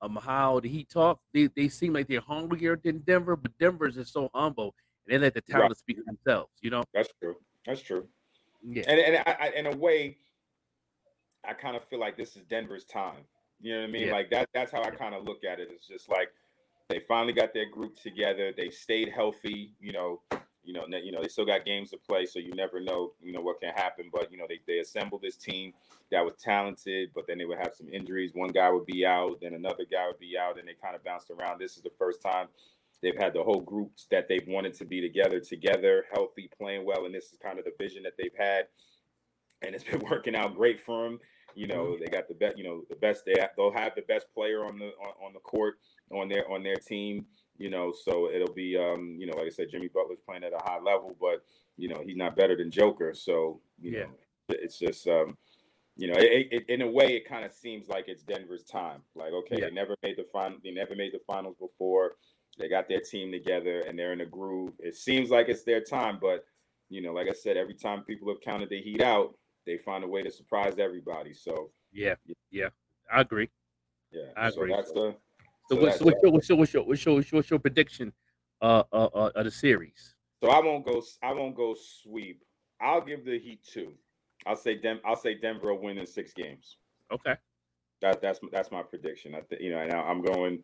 [0.02, 3.96] um, how Heat talk, they, they seem like they're hungrier than Denver, but Denver is
[3.96, 4.76] just so humble
[5.08, 6.52] and they let the talent speak for themselves.
[6.62, 6.84] You know?
[6.94, 7.36] that's true.
[7.66, 8.08] That's true.
[8.64, 8.84] Yeah.
[8.88, 10.18] And and I, I, in a way,
[11.48, 13.24] I kind of feel like this is Denver's time.
[13.60, 14.08] You know what I mean?
[14.08, 14.14] Yeah.
[14.14, 14.50] Like that.
[14.54, 15.70] That's how I kind of look at it.
[15.72, 16.30] It's just like
[16.90, 18.54] they finally got their group together.
[18.56, 19.74] They stayed healthy.
[19.80, 20.22] You know.
[20.68, 23.32] You know, you know, they still got games to play, so you never know, you
[23.32, 24.10] know, what can happen.
[24.12, 25.74] But you know, they, they assembled this team
[26.12, 28.32] that was talented, but then they would have some injuries.
[28.34, 31.04] One guy would be out, then another guy would be out, and they kind of
[31.04, 31.60] bounced around.
[31.60, 32.48] This is the first time
[33.02, 37.06] they've had the whole group that they've wanted to be together, together, healthy, playing well,
[37.06, 38.66] and this is kind of the vision that they've had,
[39.66, 41.20] and it's been working out great for them.
[41.56, 42.04] You know, mm-hmm.
[42.04, 43.24] they got the best, you know, the best.
[43.26, 45.80] They have, they'll have the best player on the on, on the court
[46.12, 47.26] on their on their team.
[47.58, 50.54] You know, so it'll be, um, you know, like I said, Jimmy Butler's playing at
[50.54, 51.44] a high level, but
[51.78, 53.14] you know, he's not better than Joker.
[53.14, 54.04] So you Yeah.
[54.06, 54.10] know,
[54.50, 55.38] it's just, um,
[55.96, 59.02] you know, it, it, in a way, it kind of seems like it's Denver's time.
[59.16, 59.66] Like, okay, Yeah.
[59.70, 62.16] they never made the final, they never made the finals before.
[62.58, 64.74] They got their team together and they're in a groove.
[64.80, 66.46] It seems like it's their time, but
[66.90, 70.04] you know, like I said, every time people have counted the Heat out, they find
[70.04, 71.34] a way to surprise everybody.
[71.34, 72.16] So Yeah.
[72.52, 72.70] Yeah.
[73.12, 73.50] I agree.
[74.12, 74.74] yeah, I so agree.
[74.74, 75.16] that's the.
[75.70, 77.60] So, So what's, what's, your, what's, your, what's, your, what's, your, what's, your, what's your
[77.60, 78.14] prediction
[78.62, 80.16] uh, uh, uh, of the series?
[80.44, 81.02] So I won't go.
[81.24, 82.44] I won't go sweep.
[82.82, 83.94] I'll give the Heat two.
[84.46, 85.00] I'll say Dem.
[85.04, 86.78] I'll say Denver will win in six games.
[87.12, 87.36] Okay.
[88.02, 89.34] That that's that's my prediction.
[89.34, 90.64] I think you know, and I- I'm going.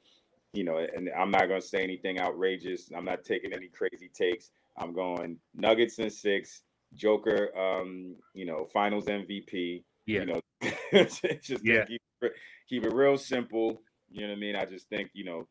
[0.55, 2.91] You know, and I'm not going to say anything outrageous.
[2.95, 4.51] I'm not taking any crazy takes.
[4.77, 6.61] I'm going Nuggets in six.
[6.93, 9.83] Joker, um, you know, Finals MVP.
[10.05, 10.19] Yeah.
[10.19, 10.41] You know,
[11.41, 11.85] just Yeah.
[11.85, 12.01] keep,
[12.69, 13.81] keep it real simple.
[14.13, 14.55] You know what I mean?
[14.55, 15.47] I just think you know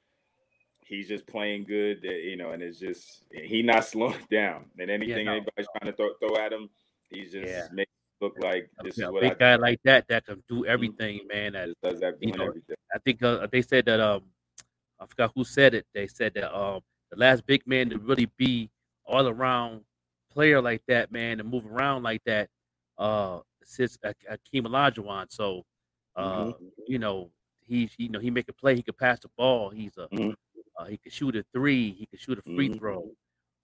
[0.87, 2.01] he's just playing good.
[2.03, 4.67] that, You know, and it's just he not slowing down.
[4.79, 5.33] And anything no.
[5.33, 6.71] anybody's trying to throw, throw at him,
[7.11, 7.69] he's just Yeah.
[7.73, 10.65] making look like this Yeah, is what I big guy like that that can do
[10.65, 11.55] everything, man.
[11.55, 12.77] That does that you know, everything.
[12.95, 14.23] I think uh, they said that um
[15.01, 15.87] I forgot who said it.
[15.93, 18.71] They said that um the last big man to really be
[19.05, 19.83] all around
[20.33, 22.49] player like that, man, to move around like that,
[22.97, 25.27] uh, since Akeem Olajuwon.
[25.31, 25.65] So,
[26.17, 26.55] uh, Mhm.
[26.87, 27.31] you know,
[27.67, 28.75] he you know he make a play.
[28.77, 29.71] He could pass the ball.
[29.71, 30.35] He's a Mhm.
[30.79, 31.91] uh, he could shoot a three.
[31.93, 32.79] He could shoot a free Mhm.
[32.79, 33.11] throw.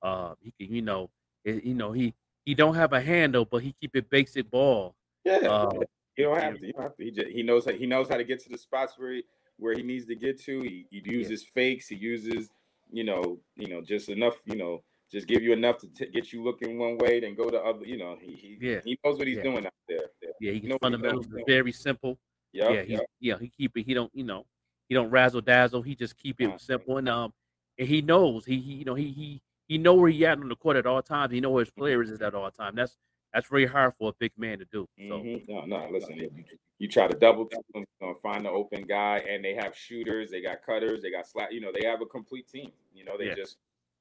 [0.03, 1.11] Uh, he can you know
[1.45, 4.95] it, you know he he don't have a handle, but he keep it basic ball.
[5.25, 5.71] Yeah, Uh,
[6.17, 6.67] you don't have to.
[6.67, 7.05] You don't have to.
[7.05, 9.25] He just, he knows how, he knows how to get to the spots where he
[9.59, 10.63] where he needs to get to.
[10.63, 11.89] He, he uses fakes.
[11.89, 12.49] He uses
[12.91, 16.33] you know you know just enough you know just give you enough to t- get
[16.33, 17.85] you looking one way, then go the other.
[17.85, 18.81] You know he he, Yeah.
[18.85, 19.43] he knows what he's Yeah.
[19.43, 20.11] doing out there.
[20.23, 22.19] Yeah, Yeah, he he fundamentals very simple.
[22.59, 23.07] Yep, yeah, he yep.
[23.21, 23.87] yeah he keep it.
[23.87, 24.45] He don't you know
[24.89, 25.83] he don't razzle dazzle.
[25.83, 26.57] He just keep it Nah.
[26.57, 27.33] simple and um
[27.79, 30.49] and he knows he, he you know he he he know where he at on
[30.49, 31.33] the court at all times.
[31.33, 32.75] He know where his players is at all time.
[32.75, 32.97] That's
[33.33, 34.87] that's very hard for a big man to do.
[35.09, 35.49] So Mhm.
[35.49, 35.89] No, no.
[35.91, 36.31] Listen, you,
[36.79, 40.31] you try to double them, you know, find the open guy, and they have shooters,
[40.31, 41.53] they got cutters, they got slap.
[41.53, 42.73] You know, they have a complete team.
[42.95, 43.35] You know, they Yeah.
[43.37, 43.59] just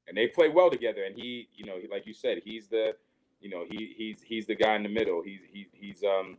[0.08, 1.04] and they play well together.
[1.04, 2.96] And he, you know, he, like you said, he's the,
[3.42, 5.22] you know, he he's he's the guy in the middle.
[5.22, 6.38] He's he, he's um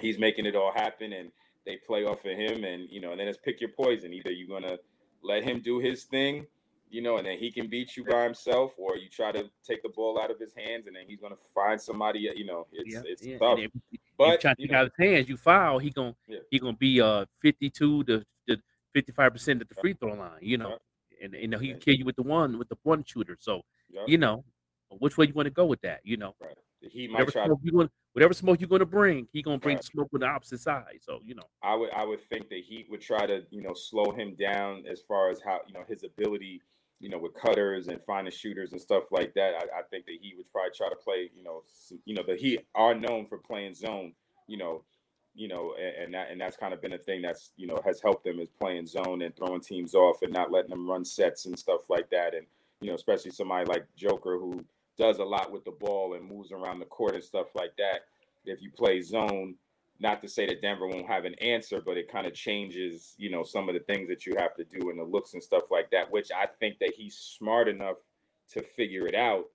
[0.00, 1.30] he's making it all happen, and
[1.66, 2.64] they play off of him.
[2.64, 4.12] And you know, and then it's pick your poison.
[4.12, 4.78] Either you're gonna
[5.22, 6.46] let him do his thing.
[6.90, 9.82] You know, and then he can beat you by himself, or you try to take
[9.82, 12.20] the ball out of his hands, and then he's gonna find somebody.
[12.34, 13.38] You know, it's yeah, it's yeah.
[13.38, 13.58] tough.
[13.58, 13.70] If,
[14.16, 15.78] But you try to you know, out his hands, you foul.
[15.78, 16.38] He gon' Yeah.
[16.50, 18.56] he gonna be uh fifty two to to
[18.94, 20.38] fifty five percent at the free throw line.
[20.40, 20.78] You know, Right.
[21.22, 23.36] and you know he can kill you with the one with the one shooter.
[23.38, 23.62] So
[24.06, 24.44] you know
[24.98, 26.00] which way you want to go with that.
[26.04, 26.34] You know.
[26.40, 26.56] Right.
[26.80, 27.44] He might try.
[27.44, 29.84] smoke you want, whatever smoke you're gonna bring, he gonna bring Right.
[29.84, 30.98] smoke on the opposite side.
[31.00, 33.74] So you know, I would I would think the Heat would try to you know
[33.74, 36.60] slow him down as far as how you know his ability
[36.98, 39.54] you know with cutters and finding shooters and stuff like that.
[39.54, 42.24] I, I think the Heat would probably try to play you know some, you know
[42.26, 44.12] the Heat are known for playing zone
[44.48, 44.82] you know
[45.34, 47.80] you know and, and that and that's kind of been a thing that's you know
[47.84, 51.04] has helped them is playing zone and throwing teams off and not letting them run
[51.04, 52.46] sets and stuff like that and
[52.80, 54.64] you know especially somebody like Joker who
[54.98, 58.06] does a lot with the ball and moves around the court and stuff like that.
[58.44, 59.54] If you play zone,
[60.00, 63.30] not to say that Denver won't have an answer, but it kind of changes, you
[63.30, 65.64] know, some of the things that you have to do and the looks and stuff
[65.70, 67.96] like that, which I think that he's smart enough
[68.50, 69.46] to figure it out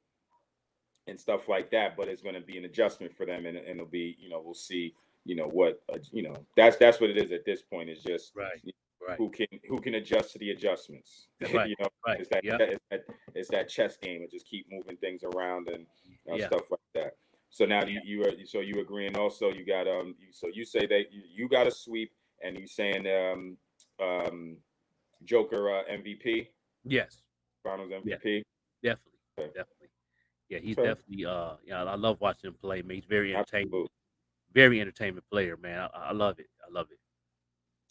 [1.07, 1.95] and stuff like that.
[1.95, 4.41] But it's going to be an adjustment for them, and, and it'll be, you know,
[4.43, 4.93] we'll see,
[5.25, 7.89] you know, what, uh, you know, that's that's what it is at this point.
[7.89, 8.61] Is just right,
[9.07, 11.27] right, who can who can adjust to the adjustments.
[11.53, 12.57] Right, you know, right, it's that, yeah.
[12.59, 15.85] it's that it's that chess game and just keep moving things around and
[16.31, 16.47] uh, Yeah.
[16.47, 17.13] stuff like that.
[17.49, 20.65] So now you you are so you agreeing also you got um you, so you
[20.65, 22.11] say that you, you got a sweep
[22.43, 23.57] and you saying um
[24.01, 24.57] um
[25.25, 26.47] Joker uh, MVP
[26.83, 27.21] yes,
[27.63, 28.15] Finals Yeah.
[28.17, 28.43] MVP
[28.81, 29.47] definitely, Okay.
[29.47, 29.89] definitely.
[30.49, 30.89] Yeah, he's Okay.
[30.89, 31.25] definitely.
[31.25, 32.81] Uh, yeah, I love watching him play.
[32.81, 33.91] Man, he's very entertaining, Absolutely.
[34.53, 35.57] very entertainment player.
[35.57, 36.47] Man, I, I love it.
[36.67, 36.99] I love it.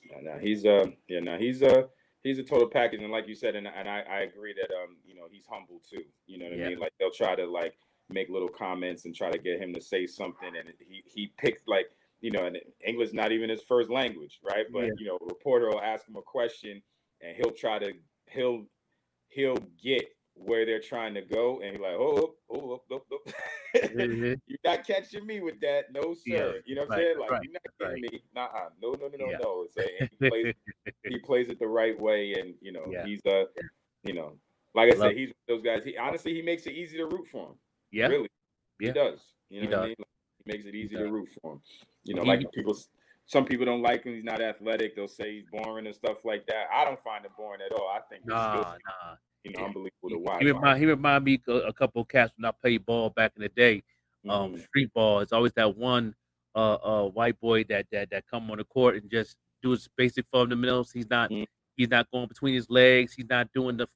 [0.03, 1.85] Yeah, no, he's uh yeah no he's uh
[2.23, 3.03] he's a total package.
[3.03, 5.81] And like you said and, and I, I agree that um you know he's humble
[5.89, 6.05] too.
[6.27, 6.67] You know what Yeah.
[6.67, 6.79] I mean?
[6.79, 7.75] Like they'll try to like
[8.11, 10.57] make little comments and try to get him to say something.
[10.57, 11.87] And he he picks like
[12.21, 14.67] you know and English not even his first language right?
[14.73, 14.91] But Yeah.
[14.99, 16.83] you know a reporter will ask him a question
[17.21, 17.93] and he'll try to
[18.31, 18.67] he'll
[19.29, 23.31] he'll get where they're trying to go and he's like oh oh oh, oh, oh.
[23.77, 24.41] Mhm.
[24.47, 26.63] You're not catching me with that, no Yeah, sir.
[26.67, 27.19] You know what I'm saying?
[27.19, 28.23] Like right, you're not getting me.
[28.35, 28.49] Nah,
[28.83, 29.39] no, no, no, no, Yeah.
[29.43, 29.67] no.
[29.67, 30.55] It's a, he plays
[31.09, 33.05] he plays it the right way, and you know Yeah.
[33.05, 33.45] he's uh,
[34.05, 34.37] you know,
[34.75, 35.85] like I Love said, he's one of those guys.
[35.85, 37.55] He honestly he makes it easy to root for him.
[37.93, 38.29] yeah, really,
[38.81, 38.89] Yeah.
[38.89, 39.21] he does.
[39.49, 39.87] You know He what I does.
[39.89, 39.95] mean?
[39.99, 40.09] Like,
[40.45, 41.61] he makes it easy to root for him.
[42.05, 42.77] You know, He- like people.
[43.27, 44.15] Some people don't like him.
[44.15, 44.95] He's not athletic.
[44.97, 46.67] They'll say he's boring and stuff like that.
[46.73, 47.89] I don't find him boring at all.
[47.89, 49.15] I think he's nah, still, nah.
[49.45, 49.67] you know, yeah.
[49.67, 50.41] unbelievable He, to watch.
[50.43, 53.33] he remind he remind me a, a couple of cats when I played ball back
[53.37, 53.83] in the day.
[54.29, 54.63] Um, Mhm.
[54.65, 55.21] street ball.
[55.21, 56.15] It's always that one
[56.55, 59.89] uh uh white boy that that that come on the court and just do his
[59.97, 60.93] basic fundamentals.
[60.93, 61.47] He's not Mhm.
[61.77, 63.15] he's not going between his legs.
[63.15, 63.87] He's not doing the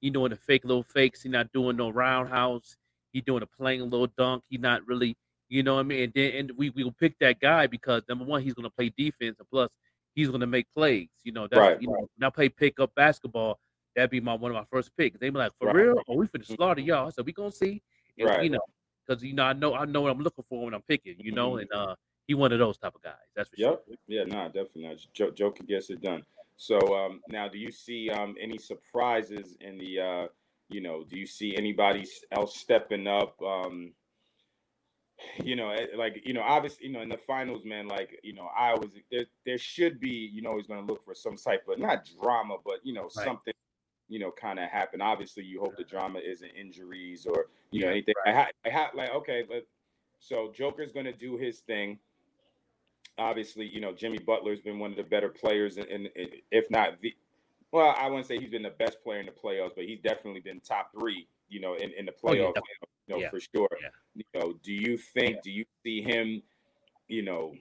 [0.00, 1.22] he doing the fake little fakes.
[1.22, 2.76] He's not doing no roundhouse.
[3.12, 4.44] He doing a plain little dunk.
[4.48, 5.16] He's not really
[5.52, 6.04] you know what I mean.
[6.04, 8.88] And then and we we will pick that guy because number one he's gonna play
[8.96, 9.70] defense and plus
[10.14, 11.10] he's gonna make plays.
[11.24, 11.80] You know that's Right.
[11.80, 13.60] you know when I play pickup basketball.
[13.94, 15.18] That'd be my one of my first picks.
[15.18, 15.76] They be like, for Right.
[15.76, 16.02] real?
[16.08, 17.08] Oh, we finna slaughter y'all.
[17.08, 17.82] I said, we gonna see.
[18.18, 18.44] And, Right.
[18.44, 18.60] You know,
[19.06, 21.16] because you know I know I know what I'm looking for when I'm picking.
[21.18, 21.60] You know, Mhm.
[21.60, 23.28] and uh, he one of those type of guys.
[23.36, 23.84] That's for Yep.
[23.86, 23.96] sure.
[24.08, 24.96] Yeah, nah, definitely not.
[25.12, 26.24] Joe, Joker gets it done.
[26.56, 30.26] So um, now, do you see um, any surprises in the, uh,
[30.70, 33.36] you know, do you see anybody else stepping up?
[33.42, 33.92] Um,
[35.44, 38.34] you know, eh, like you know, obviously, you know, in the finals, man, like you
[38.34, 41.36] know, I was there, there should be, you know, he's going to look for some
[41.36, 43.24] type of not drama, but you know, Right.
[43.24, 43.54] something,
[44.08, 45.00] you know, kind of happen.
[45.00, 48.14] Obviously, you hope the drama isn't injuries or you know anything.
[48.26, 49.66] I ha- I ha- like okay, but
[50.18, 51.98] so Joker's going to do his thing
[53.18, 56.08] obviously, you know, Jimmy Butler's been one of the better players, in-
[56.50, 57.14] if not the,
[57.70, 60.40] well, I wouldn't say he's been the best player in the playoffs, but he's definitely
[60.40, 62.62] been top three, you know, in, in the Oh, yeah, playoffs,
[63.06, 63.30] you know, Yeah.
[63.30, 63.68] for sure.
[63.80, 63.88] Yeah.
[64.14, 66.42] You know, do you think, do you see him,
[67.08, 67.54] you know,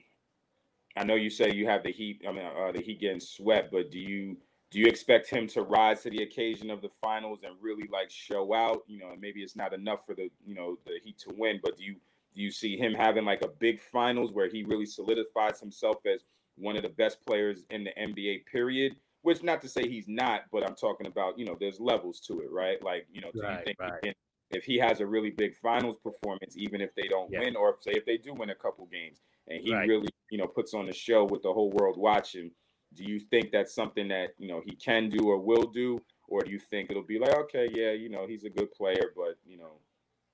[0.96, 3.72] I know you say you have the Heat, I mean, uh, the Heat getting swept,
[3.72, 4.38] but do you,
[4.72, 8.10] do you expect him to rise to the occasion of the finals and really like
[8.10, 8.84] show out?
[8.88, 11.60] You know, and maybe it's not enough for the, you know, the Heat to win,
[11.64, 11.96] but do you,
[12.34, 16.24] do you see him having like a big finals where he really solidifies himself as
[16.56, 18.96] one of the best players in the NBA period?
[19.22, 22.40] Which not to say he's not, but I'm talking about, you know, there's levels to
[22.42, 22.84] it, right?
[22.84, 24.02] Like, you know, do you Right, think he right.
[24.04, 24.16] can-
[24.50, 27.40] if he has a really big finals performance, even if they don't Yeah.
[27.40, 29.88] win, or if, say if they do win a couple games and he Right.
[29.88, 32.52] really, you know, puts on a show with the whole world watching,
[32.96, 35.98] do you think that's something that, you know, he can do or will do?
[36.28, 39.14] Or do you think it'll be like, okay, yeah, you know, he's a good player,
[39.16, 39.80] but you know,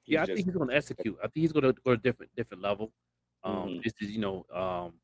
[0.05, 1.17] Yeah, I just think he's going to execute.
[1.19, 2.93] I think he's going to go to a different different level.
[3.43, 3.83] Um, Mhm.
[3.83, 4.99] this is you know, um,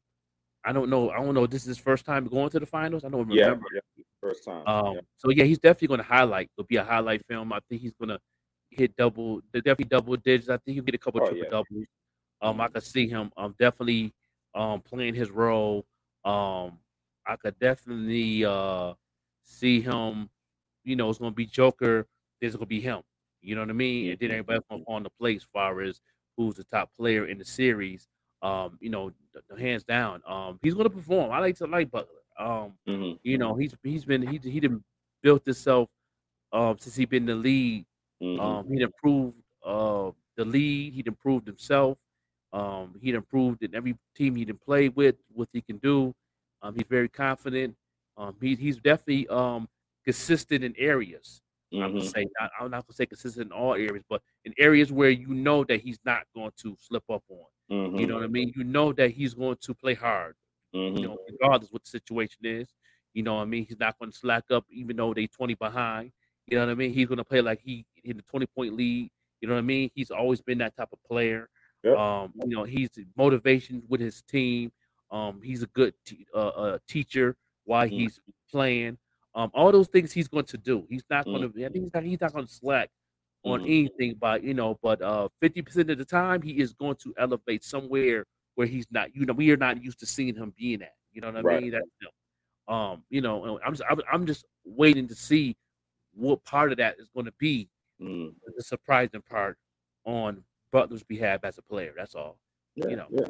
[0.65, 1.09] I don't know.
[1.11, 1.45] I don't know.
[1.45, 3.03] This is his first time going to the finals.
[3.03, 3.65] I don't remember.
[3.73, 3.81] yeah,
[4.21, 4.63] first time.
[4.65, 5.01] Um, yeah.
[5.17, 6.49] so yeah, he's definitely going to highlight.
[6.57, 7.51] It'll be a highlight film.
[7.51, 8.19] I think he's going to
[8.69, 10.49] hit double, definitely double digits.
[10.49, 11.49] I think he'll get a couple Oh, triple yeah.
[11.49, 11.85] doubles.
[12.41, 14.13] Um, I could see him um definitely
[14.53, 15.85] um playing his role.
[16.25, 16.79] Um,
[17.25, 18.93] I could definitely uh
[19.43, 20.29] see him.
[20.83, 22.07] You know, it's going to be Joker.
[22.41, 23.01] There's going to be him.
[23.41, 24.11] You know what I mean?
[24.11, 24.33] And then Mhm.
[24.33, 26.01] everybody's going to fall into place as far as
[26.37, 28.07] who's the top player in the series.
[28.43, 29.11] Um, you know,
[29.57, 30.21] hands down.
[30.27, 31.31] Um, he's going to perform.
[31.31, 32.19] I like to like Butler.
[32.37, 33.17] Um, Mhm.
[33.23, 34.83] you know, he's he's been he he done
[35.21, 35.89] built himself
[36.51, 37.85] um since he been in the league.
[38.21, 38.39] Mhm.
[38.39, 40.93] Um, he improved uh the lead.
[40.93, 41.97] He improved himself.
[42.51, 46.13] Um, he'd improved in every team he'd played with, what he can do.
[46.61, 47.75] Um, he's very confident.
[48.17, 49.67] Um, he, he's definitely um,
[50.05, 51.41] consistent in areas.
[51.73, 51.83] Mm-hmm.
[51.83, 54.91] I'm gonna say not, I'm not gonna say consistent in all areas, but in areas
[54.91, 57.45] where you know that he's not going to slip up on.
[57.73, 57.99] Mm-hmm.
[57.99, 58.53] You know what I mean?
[58.55, 60.35] You know that he's going to play hard.
[60.75, 60.97] Mm-hmm.
[60.97, 62.69] You know, regardless what the situation is.
[63.13, 63.65] You know what I mean?
[63.67, 66.11] He's not going to slack up even though they 20 behind.
[66.47, 66.93] You know what I mean?
[66.93, 69.09] He's going to play like he in the 20 point lead.
[69.41, 69.89] You know what I mean?
[69.93, 71.49] He's always been that type of player.
[71.83, 71.97] Yep.
[71.97, 74.71] Um, you know, he's motivation with his team.
[75.11, 77.95] Um, he's a good t- uh, uh, teacher while mm-hmm.
[77.95, 78.97] he's playing.
[79.35, 80.85] Um, all those things he's going to do.
[80.89, 81.49] He's not going to.
[81.49, 81.65] Mm-hmm.
[81.65, 82.03] I think he's not.
[82.03, 82.89] He's not going to slack
[83.43, 83.69] on mm-hmm.
[83.69, 84.15] anything.
[84.19, 87.63] But you know, but uh, fifty percent of the time, he is going to elevate
[87.63, 88.25] somewhere
[88.55, 89.15] where he's not.
[89.15, 90.93] You know, we are not used to seeing him being at.
[91.11, 91.61] You know what I right.
[91.61, 91.71] mean?
[91.71, 95.55] That's you know, um, you know, I'm just, I'm just waiting to see
[96.15, 97.69] what part of that is going to be
[98.01, 98.33] mm.
[98.55, 99.57] the surprising part
[100.05, 101.93] on Butler's behalf as a player.
[101.95, 102.37] That's all.
[102.75, 103.05] Yeah, you know.
[103.09, 103.27] Yeah.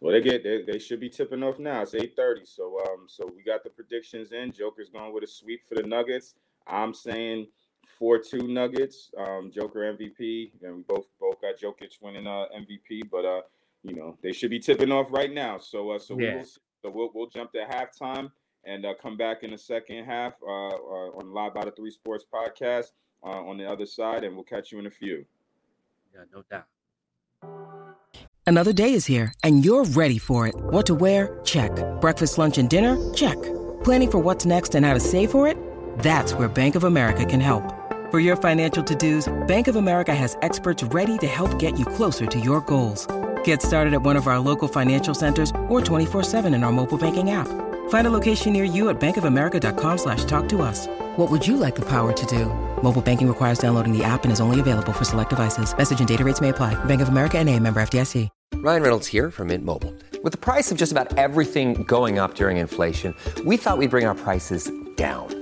[0.00, 1.82] Well, they get they, they should be tipping off now.
[1.82, 4.52] It's eight thirty, so um, so we got the predictions in.
[4.52, 6.34] Joker's going with a sweep for the Nuggets.
[6.66, 7.46] I'm saying
[7.98, 9.10] four two Nuggets.
[9.16, 13.40] Um, Joker MVP, and we both both got Jokic winning uh MVP, but uh,
[13.82, 15.58] you know they should be tipping off right now.
[15.58, 16.36] So uh, so yeah.
[16.36, 18.30] we'll so we'll we'll jump to halftime
[18.64, 21.90] and uh, come back in the second half uh, uh on Live by the Three
[21.90, 22.92] Sports podcast
[23.24, 25.24] uh, on the other side, and we'll catch you in a few.
[26.14, 26.66] Yeah, no doubt.
[28.46, 30.54] Another day is here, and you're ready for it.
[30.56, 31.40] What to wear?
[31.44, 31.70] Check.
[32.00, 32.98] Breakfast, lunch, and dinner?
[33.14, 33.40] Check.
[33.84, 35.56] Planning for what's next and how to save for it?
[35.98, 37.64] That's where Bank of America can help.
[38.10, 42.26] For your financial to-dos, Bank of America has experts ready to help get you closer
[42.26, 43.06] to your goals.
[43.42, 47.30] Get started at one of our local financial centers or 24-7 in our mobile banking
[47.30, 47.48] app.
[47.88, 50.86] Find a location near you at bankofamerica.com slash talk to us.
[51.16, 52.46] What would you like the power to do?
[52.82, 55.76] Mobile banking requires downloading the app and is only available for select devices.
[55.76, 56.74] Message and data rates may apply.
[56.84, 58.28] Bank of America and a member FDIC.
[58.56, 59.92] Ryan Reynolds here from Mint Mobile.
[60.22, 63.12] With the price of just about everything going up during inflation,
[63.44, 65.41] we thought we'd bring our prices down.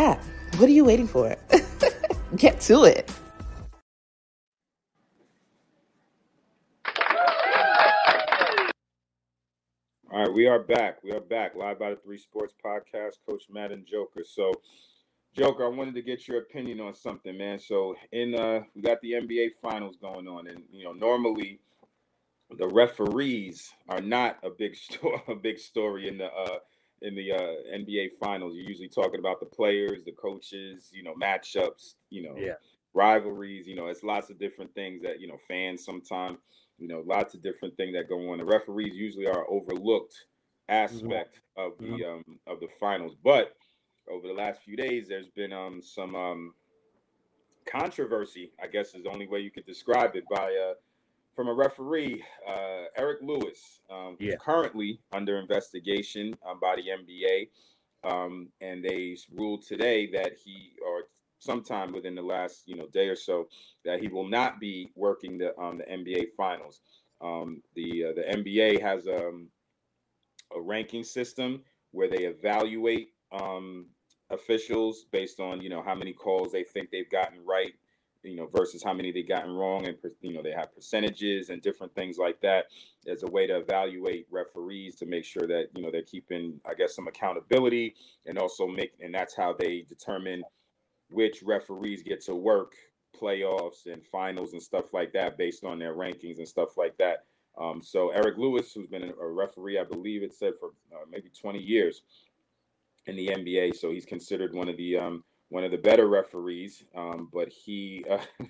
[0.01, 1.35] What are you waiting for?
[2.35, 3.11] get to it.
[10.11, 11.03] All right, we are back.
[11.03, 14.23] We are back live by the Three Sports Podcast, Coach Matt and Joker.
[14.23, 14.51] So,
[15.37, 17.59] Joker, I wanted to get your opinion on something, man.
[17.59, 21.59] So, in uh, we got the NBA Finals going on, and you know, normally
[22.57, 26.57] the referees are not a big story, a big story in the uh,
[27.01, 28.53] in the uh, NBA Finals.
[28.55, 32.53] You're usually talking about the players, the coaches, you know, matchups, you know, yeah.
[32.93, 33.67] rivalries.
[33.67, 36.37] You know, it's lots of different things that you know fans sometimes
[36.81, 38.39] you know, lots of different things that go on.
[38.39, 40.25] The referees usually are overlooked
[40.67, 41.61] aspect mm-hmm.
[41.61, 42.31] of the mm-hmm.
[42.31, 43.55] um, of the finals, but
[44.09, 46.53] over the last few days, there's been um, some um,
[47.71, 48.51] controversy.
[48.61, 50.73] I guess is the only way you could describe it by uh,
[51.35, 54.35] from a referee, uh, Eric Lewis, um, yeah.
[54.35, 57.49] currently under investigation um, by the NBA,
[58.03, 61.03] um, and they ruled today that he or
[61.39, 63.47] sometime within the last you know day or so
[63.83, 66.81] that he will not be working the um, the NBA finals.
[67.21, 69.47] Um, the uh, the NBA has um,
[70.55, 71.61] a ranking system
[71.91, 73.87] where they evaluate um,
[74.29, 77.73] officials based on you know how many calls they think they've gotten right
[78.23, 81.61] you know, versus how many they gotten wrong, and you know they have percentages and
[81.61, 82.65] different things like that
[83.07, 86.73] as a way to evaluate referees to make sure that you know they're keeping, I
[86.73, 87.95] guess, some accountability,
[88.25, 90.43] and also make, and that's how they determine
[91.09, 92.73] which referees get to work
[93.19, 97.25] playoffs and finals and stuff like that based on their rankings and stuff like that.
[97.59, 101.29] Um, so Eric Lewis, who's been a referee, I believe it said for uh, maybe
[101.29, 102.03] 20 years
[103.07, 106.83] in the NBA, so he's considered one of the um, one of the better referees.
[106.95, 108.17] Um, but he uh,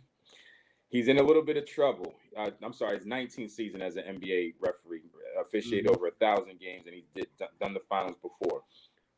[0.89, 2.13] he's in a little bit of trouble.
[2.37, 5.01] Uh, I'm sorry, his 19th season as an NBA referee,
[5.39, 5.95] officiated mm-hmm.
[5.95, 7.27] over a thousand games, and he did
[7.59, 8.61] done the finals before.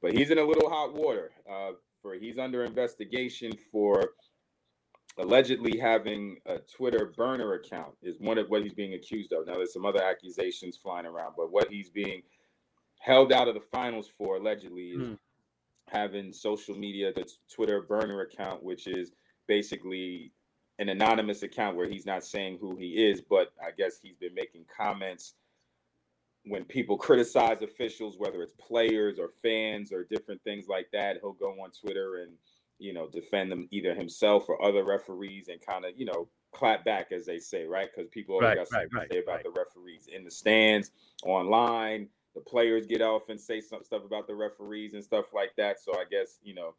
[0.02, 1.32] But he's in a little hot water.
[1.50, 1.72] Uh,
[2.02, 4.12] for he's under investigation for
[5.18, 9.46] allegedly having a Twitter burner account is one of what he's being accused of.
[9.46, 12.24] Now there's some other accusations flying around, but what he's being
[13.00, 15.18] held out of the finals for allegedly is mm.
[15.88, 19.12] Having social media, the Twitter burner account, which is
[19.48, 20.32] basically
[20.80, 24.34] an anonymous account where he's not saying who he is, but I guess he's been
[24.34, 25.36] making comments
[26.46, 31.18] when people criticize officials, whether it's players or fans or different things like that.
[31.22, 32.34] He'll go on Twitter and
[32.84, 36.84] you know, defend them either himself or other referees and kind of, you know, clap
[36.84, 37.90] back as they say, right?
[37.94, 40.92] Because people always right, got something right, to say about the referees in the stands,
[41.24, 42.10] online.
[42.36, 45.80] The players get off and say some stuff about the referees and stuff like that.
[45.80, 46.76] So I guess, you know,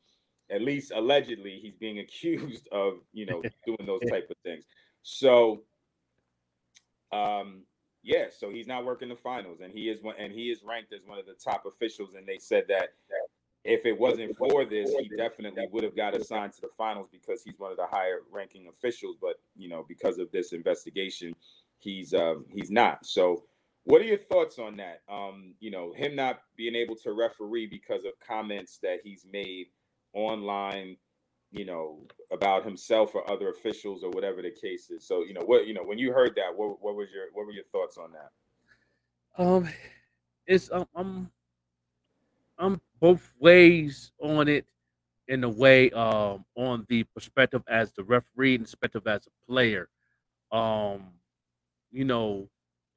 [0.51, 4.65] at least allegedly he's being accused of, you know, doing those type of things.
[5.03, 5.63] So
[7.13, 7.63] um
[8.03, 10.93] yeah, so he's not working the finals and he is one and he is ranked
[10.93, 12.91] as one of the top officials and they said that
[13.65, 17.43] if it wasn't for this, he definitely would have got assigned to the finals because
[17.43, 19.17] he's one of the higher ranking officials.
[19.21, 21.35] But you know, because of this investigation,
[21.79, 23.07] he's um, he's not.
[23.07, 23.45] So,
[23.85, 25.03] what are your thoughts on that?
[25.09, 29.67] Um, you know, him not being able to referee because of comments that he's made
[30.15, 30.97] online,
[31.51, 35.07] you know, about himself or other officials or whatever the case is.
[35.07, 37.47] So, you know, what you know, when you heard that, what what was your what
[37.47, 39.43] were your thoughts on that?
[39.43, 39.69] Um,
[40.47, 41.31] it's um, I'm
[42.59, 44.67] I'm both ways on it
[45.29, 49.89] in a way um, on the perspective as the referee and perspective as a player.
[50.53, 51.09] Um,
[51.91, 52.49] you know,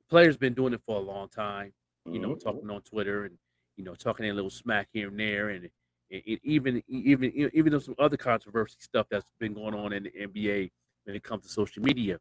[0.10, 1.74] players been doing it for a long time.
[2.06, 2.50] You know, mm-hmm.
[2.50, 3.38] talking on Twitter and
[3.76, 5.72] you know talking a little smack here and there, and it,
[6.10, 10.12] it, even even even though some other controversy stuff that's been going on in the
[10.12, 10.72] NBA
[11.04, 12.18] when it comes to social media.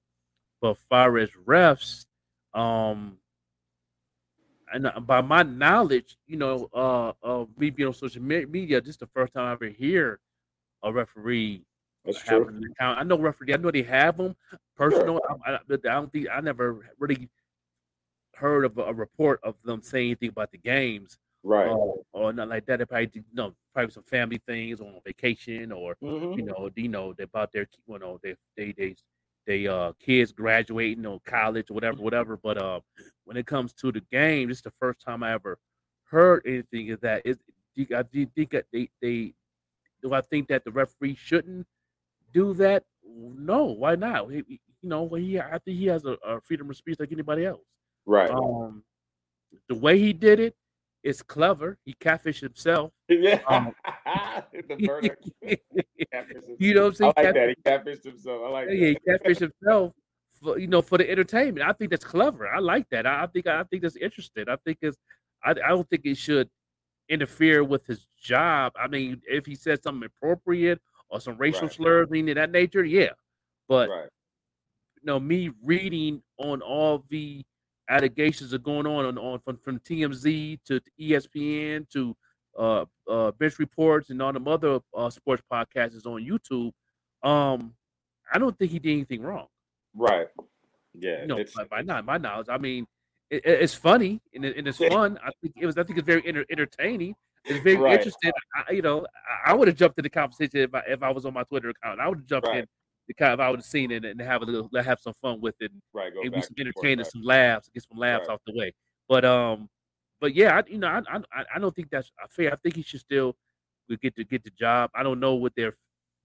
[0.61, 2.07] But far as refs,
[2.55, 3.19] um,
[4.73, 8.91] and uh, by my knowledge, you know, uh, of me being on social media, this
[8.91, 10.19] is the first time I ever hear
[10.83, 11.63] a referee
[12.05, 12.49] That's true.
[12.49, 12.99] an account.
[12.99, 13.55] I know referee.
[13.55, 14.35] I know they have them.
[14.77, 15.21] Personal.
[15.47, 17.29] I, I, I, don't think I never really
[18.37, 21.69] heard of a, a, report of them saying anything about the games, right?
[21.69, 22.79] Uh, or nothing like that.
[22.79, 26.39] They probably, you know, probably some family things on vacation, or mm-hmm.
[26.39, 28.97] you know, you know, about their, you know, they they they
[29.47, 32.37] they uh kids graduating or college or whatever, whatever.
[32.37, 32.81] But uh,
[33.25, 35.59] when it comes to the game, this is the first time I ever
[36.05, 37.23] heard anything of that.
[37.25, 37.37] Is
[37.75, 39.35] do you, do you think that they they
[40.03, 41.67] do I think that the referee shouldn't
[42.33, 42.85] do that?
[43.05, 44.31] No, why not?
[44.31, 47.47] He, you know, he I think he has a, a, freedom of speech like anybody
[47.47, 47.63] else.
[48.07, 48.31] Right.
[48.31, 48.85] Um,
[49.69, 50.55] the way he did it
[51.03, 51.79] is clever.
[51.85, 52.93] He catfished himself.
[53.09, 53.41] Yeah.
[53.47, 53.73] Um,
[54.53, 55.17] the
[56.59, 57.13] you know what I'm saying?
[57.17, 57.49] I like that.
[57.49, 58.43] He catfished himself.
[58.45, 58.87] I like yeah, that.
[58.89, 59.93] he catfished himself
[60.43, 61.67] for you know for the entertainment.
[61.67, 62.49] I think that's clever.
[62.49, 63.07] I like that.
[63.07, 64.47] I, I think I think that's interesting.
[64.49, 64.99] I think it's
[65.45, 66.51] I, I don't think it should
[67.09, 68.73] interfere with his job.
[68.81, 71.73] I mean, if he said something appropriate or some racial right.
[71.73, 73.11] slurs, thing of that nature, yeah.
[73.69, 74.09] But right.
[75.01, 77.45] you know, me reading on all the
[77.89, 82.17] allegations are going on on, on from, from TMZ to ESPN to
[82.59, 86.73] uh, uh, bench reports and all them other uh, sports podcasts is on YouTube.
[87.29, 87.75] Um,
[88.33, 89.47] I don't think he did anything wrong.
[89.95, 90.29] Right.
[90.95, 91.23] Yeah.
[91.23, 92.49] You know, by, by not my knowledge.
[92.49, 92.87] I mean,
[93.31, 95.19] it, it's funny and, it, and it's fun.
[95.25, 95.77] I think it was.
[95.77, 97.15] I think it's very entertaining.
[97.45, 97.95] It's very right.
[97.95, 98.33] interesting.
[98.55, 99.07] I, you know,
[99.47, 101.45] I, I would have jumped in the conversation if I, if I was on my
[101.45, 102.01] Twitter account.
[102.01, 102.59] I would have jumped right.
[102.61, 102.67] in
[103.09, 105.41] the kind of I would have seen it and have a little, have some fun
[105.41, 105.71] with it.
[105.93, 106.13] Right.
[106.13, 108.35] Go maybe some entertaining, some laughs, get some laughs right.
[108.35, 108.73] off the way.
[109.09, 109.69] But um,
[110.21, 112.53] but yeah, I, you know, I, I I don't think that's fair.
[112.53, 113.37] I think he should still
[114.01, 114.91] get to get the job.
[114.95, 115.77] I don't know what they're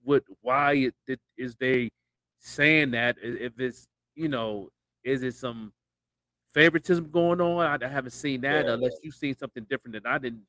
[0.03, 1.89] what why it, it is they
[2.39, 4.69] saying that if it's you know
[5.03, 5.71] is it some
[6.53, 7.83] favoritism going on?
[7.83, 8.73] I, haven't seen that yeah.
[8.73, 10.43] unless you've seen something different than I didn't.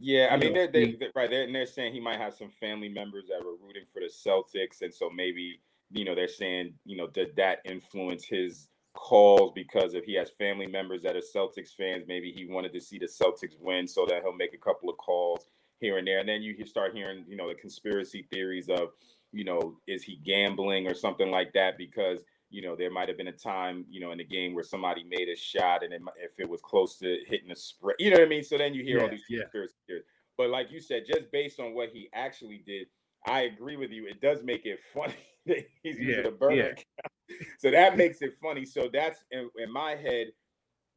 [0.00, 1.28] Yeah, I mean, they're, they, are right.
[1.28, 4.06] They're, and they're saying he might have some family members that were rooting for the
[4.06, 5.60] Celtics, and so maybe
[5.90, 10.30] you know they're saying you know did that influence his calls because if he has
[10.30, 14.04] family members that are Celtics fans, maybe he wanted to see the Celtics win so
[14.06, 15.46] that he'll make a couple of calls
[15.80, 18.90] here and there, and then you start hearing you know the conspiracy theories of
[19.30, 21.76] you know, is he gambling or something like that?
[21.78, 22.20] Because
[22.50, 25.04] you know there might have been a time you know in the game where somebody
[25.04, 28.16] made a shot and it, if it was close to hitting a spread, you know
[28.16, 28.42] what I mean.
[28.42, 29.42] So then you hear Yeah, all these yeah.
[29.42, 30.04] conspiracy theories.
[30.36, 32.86] But like you said, just based on what he actually did,
[33.26, 34.06] I agree with you.
[34.06, 35.14] It does make it funny
[35.82, 36.62] he's using Yeah, a burner yeah.
[36.64, 36.84] account.
[37.58, 38.64] So that makes it funny.
[38.64, 40.28] So that's in, in my head.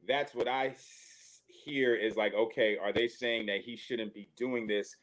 [0.08, 0.74] That's what I
[1.46, 4.96] hear is like, okay, are they saying that he shouldn't be doing this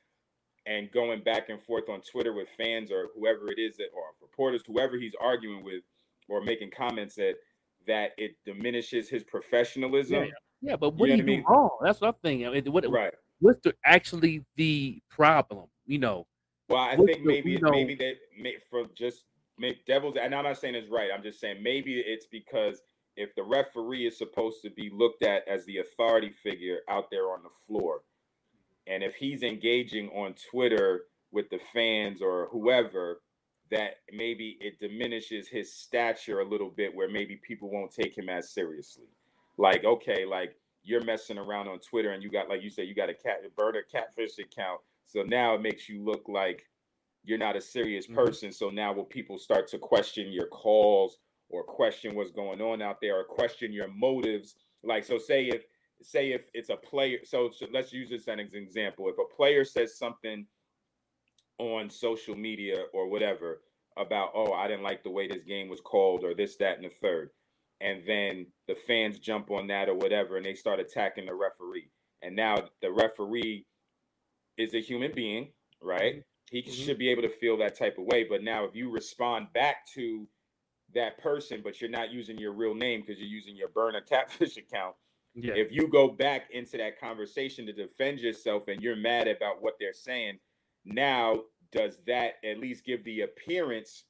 [0.65, 4.03] and going back and forth on Twitter with fans or whoever it is that or
[4.21, 5.83] reporters, whoever he's arguing with
[6.27, 7.35] or making comments that
[7.87, 10.23] that it diminishes his professionalism?
[10.25, 10.29] Yeah,
[10.61, 11.41] yeah, but what know do you mean?
[11.41, 11.69] do wrong?
[11.81, 12.71] That's what I'm thinking.
[12.73, 13.13] What, Right.
[13.39, 15.67] what's the, actually the problem?
[15.85, 16.27] You know,
[16.67, 19.25] Well, I think the- maybe you know- maybe that may, for just
[19.59, 20.15] make devils.
[20.21, 21.09] And I'm not saying it's right.
[21.13, 22.81] I'm just saying maybe it's because
[23.15, 27.31] if the referee is supposed to be looked at as the authority figure out there
[27.31, 28.01] on the floor,
[28.87, 33.21] and if he's engaging on Twitter with the fans or whoever,
[33.71, 38.29] that maybe it diminishes his stature a little bit, where maybe people won't take him
[38.29, 39.05] as seriously.
[39.57, 42.95] Like, okay, like you're messing around on Twitter and you got, like you said, you
[42.95, 44.79] got a cat bird a catfish account.
[45.05, 46.65] So now it makes you look like
[47.29, 48.15] you're not a serious Mhm.
[48.15, 48.51] person.
[48.51, 51.19] So now will people start to question your calls
[51.49, 54.55] or question what's going on out there or question your motives?
[54.83, 55.65] Like, so say if
[56.01, 59.09] say if it's a player, so, so let's use this as an example.
[59.09, 60.47] If a player says something
[61.59, 63.63] on social media or whatever
[63.97, 66.85] about, oh, I didn't like the way this game was called or this, that, and
[66.85, 67.31] the third.
[67.81, 71.91] And then the fans jump on that or whatever and they start attacking the referee.
[72.21, 73.65] And now the referee
[74.57, 76.23] is a human being, right?
[76.51, 76.85] He Mhm.
[76.85, 78.23] should be able to feel that type of way.
[78.23, 80.27] But now if you respond back to
[80.93, 84.57] that person, but you're not using your real name because you're using your burner catfish
[84.57, 84.95] account,
[85.35, 89.61] yeah, if you go back into that conversation to defend yourself and you're mad about
[89.61, 90.39] what they're saying,
[90.85, 94.05] now does that at least give the appearance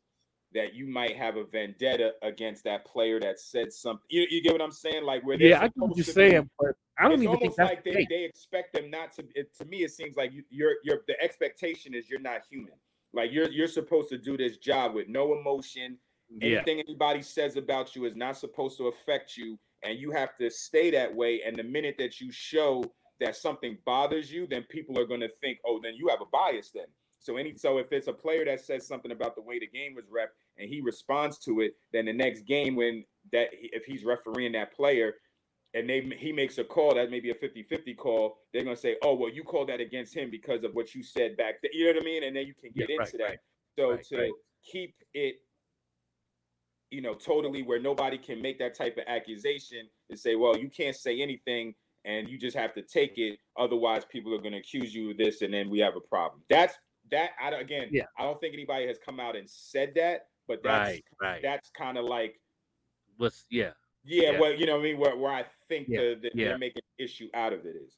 [0.54, 4.06] that you might have a vendetta against that player that said something?
[4.10, 5.04] You, you get what I'm saying?
[5.04, 7.38] Like where yeah, I get what you're to be- saying, but I don't it's even
[7.38, 9.26] think almost that's like the they, they expect them not to.
[9.36, 12.74] It, to me, it seems like you, you're you're the expectation is you're not human.
[13.14, 15.98] Like you're you're supposed to do this job with no emotion.
[16.30, 20.36] yeah, Anything anybody says about you is not supposed to affect you, and you have
[20.38, 21.42] to stay that way.
[21.46, 22.84] And the minute that you show
[23.20, 26.26] that something bothers you, then people are going to think, oh, then you have a
[26.26, 26.72] bias.
[26.74, 26.86] Then
[27.20, 29.94] so any so if it's a player that says something about the way the game
[29.96, 34.04] was ref and he responds to it, then the next game when that if he's
[34.04, 35.16] refereeing that player
[35.74, 38.98] and they he makes a call that may be a 50-50 call, they're gonna say,
[39.04, 41.72] Oh, well, you called that against him because of what you said back then.
[41.74, 42.24] You know what I mean?
[42.24, 43.30] And then you can Yeah, get right, into that.
[43.30, 43.40] right,
[43.78, 44.32] so right, to right.
[44.72, 45.36] keep it,
[46.92, 50.70] you know, totally where nobody can make that type of accusation and say, Well, you
[50.70, 54.94] can't say anything and you just have to take it, otherwise people are gonna accuse
[54.96, 56.42] you of this, and then we have a problem.
[56.50, 56.76] That's
[57.12, 58.06] that I again, Yeah.
[58.18, 61.42] I don't think anybody has come out and said that, but that's right, right.
[61.44, 62.40] that's kind of like
[63.18, 63.72] What's yeah,
[64.06, 64.40] yeah, Yeah.
[64.40, 66.48] well, you know what I mean, where, where I think Yeah, the, the, yeah.
[66.50, 67.96] they're making an issue out of it is.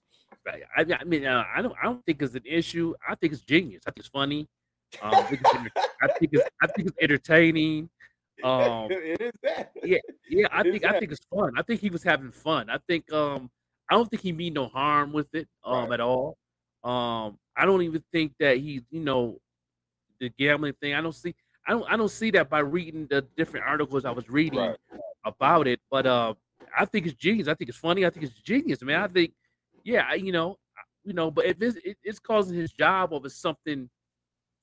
[0.47, 2.93] I, I mean, uh, I don't, I don't think it's an issue.
[3.07, 3.81] I think it's genius.
[3.87, 4.47] I think it's funny.
[5.01, 5.53] Um, I think it's,
[6.03, 7.89] I think it's, I think it's entertaining.
[8.43, 9.71] Um, it is that.
[9.83, 10.47] yeah, yeah.
[10.51, 11.51] I Is think, I think it's fun.
[11.55, 12.71] I think he was having fun.
[12.71, 13.51] I think, um,
[13.87, 15.93] I don't think he mean no harm with it, um, Right.
[15.93, 16.37] at all.
[16.83, 19.37] Um, I don't even think that he, you know,
[20.19, 20.95] the gambling thing.
[20.95, 21.35] I don't see,
[21.67, 24.77] I don't, I don't see that by reading the different articles I was reading Right.
[25.23, 25.79] about it.
[25.91, 26.33] But uh,
[26.77, 27.47] I think it's genius.
[27.47, 28.05] I think it's funny.
[28.05, 29.01] I think it's genius, man.
[29.01, 29.33] I think,
[29.83, 30.57] yeah, you know,
[31.03, 31.31] you know.
[31.31, 33.89] But if it's, it, it's causing his job over something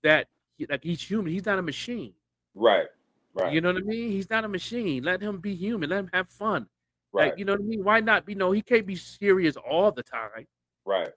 [0.03, 1.33] that, he, like, he's human.
[1.33, 2.13] He's not a machine.
[2.55, 2.87] Right.
[3.35, 3.53] Right.
[3.53, 4.11] You know what I mean?
[4.11, 5.05] He's not a machine.
[5.05, 5.91] Let him be human.
[5.91, 6.67] Let him have fun.
[7.13, 7.31] right.
[7.31, 7.85] Like, you know what I mean?
[7.85, 8.29] Why not?
[8.29, 10.47] You know, he can't be serious all the time.
[10.85, 11.11] right.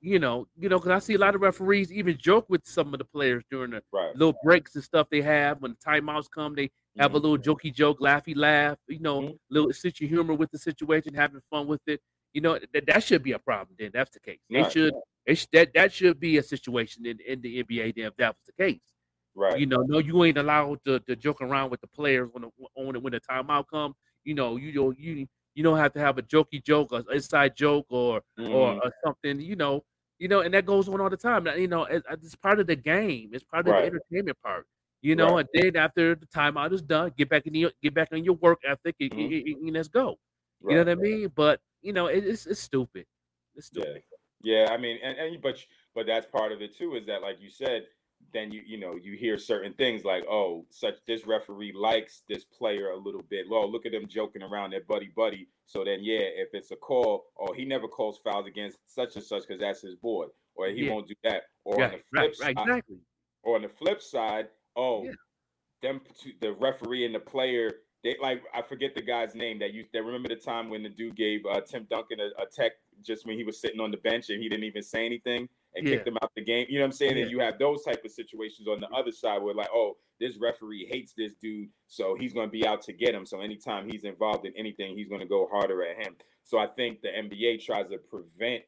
[0.00, 2.94] You know, you know, because I see a lot of referees even joke with some
[2.94, 4.14] of the players during the Right.
[4.14, 6.54] little breaks and stuff they have when the timeouts come.
[6.54, 8.78] They have a little jokey joke, laughy laugh.
[8.88, 9.38] You know, Mhm.
[9.50, 12.00] little situ humor with the situation, having fun with it.
[12.34, 13.76] You know, that, that should be a problem.
[13.78, 14.40] Then that's the case.
[14.50, 14.94] They Right, should.
[15.32, 17.92] Sh- that that should be a situation in, in the NBA.
[17.94, 18.80] Then if that was the case.
[19.34, 19.58] Right.
[19.58, 22.50] You know, no, you ain't allowed to, to joke around with the players when the
[22.92, 23.94] the- when the timeout come.
[24.24, 27.56] You know, you don't you you don't have to have a jokey joke or inside
[27.56, 28.42] joke or or,
[28.74, 28.80] Mhm.
[28.84, 29.40] or something.
[29.40, 29.84] You know,
[30.18, 31.46] you know, and that goes on all the time.
[31.58, 33.30] You know, it, it's part of the game.
[33.32, 33.82] It's part of Right.
[33.82, 34.66] the entertainment part.
[35.00, 35.46] You know, Right.
[35.54, 38.34] and then after the timeout is done, get back in your get back on your
[38.34, 39.54] work ethic and, Mhm.
[39.66, 40.18] and- let's go.
[40.60, 40.72] right.
[40.72, 41.28] You know what I mean?
[41.34, 43.06] But you know, it, it's it's stupid.
[43.54, 43.82] It's Yeah.
[43.84, 44.02] stupid.
[44.42, 44.66] Yeah.
[44.70, 46.96] I mean, and, and but but that's part of it too.
[46.96, 47.86] Is that like you said?
[48.32, 52.44] Then you you know you hear certain things like oh such this referee likes this
[52.44, 53.48] player a little bit.
[53.48, 55.46] Well, look at them joking around their buddy buddy.
[55.66, 59.24] So then yeah, if it's a call, oh he never calls fouls against such and
[59.24, 60.26] such because that's his boy,
[60.56, 60.94] or he Yeah.
[60.94, 61.44] won't do that.
[61.64, 62.98] Or on the flip right, side, right, exactly.
[63.44, 65.12] or on the flip side, oh, Yeah.
[65.82, 67.70] them two, the referee and the player.
[68.04, 69.84] They like I forget the guy's name that you.
[69.92, 73.26] They remember the time when the dude gave uh, Tim Duncan a, a tech just
[73.26, 75.94] when he was sitting on the bench and he didn't even say anything and Yeah.
[75.96, 76.66] kicked him out the game.
[76.68, 77.16] You know what I'm saying?
[77.16, 77.22] Yeah.
[77.22, 80.36] And you have those type of situations on the other side where like, oh, this
[80.38, 83.24] referee hates this dude, so he's going to be out to get him.
[83.26, 86.16] So anytime he's involved in anything, he's going to go harder at him.
[86.44, 88.64] So I think the NBA tries to prevent,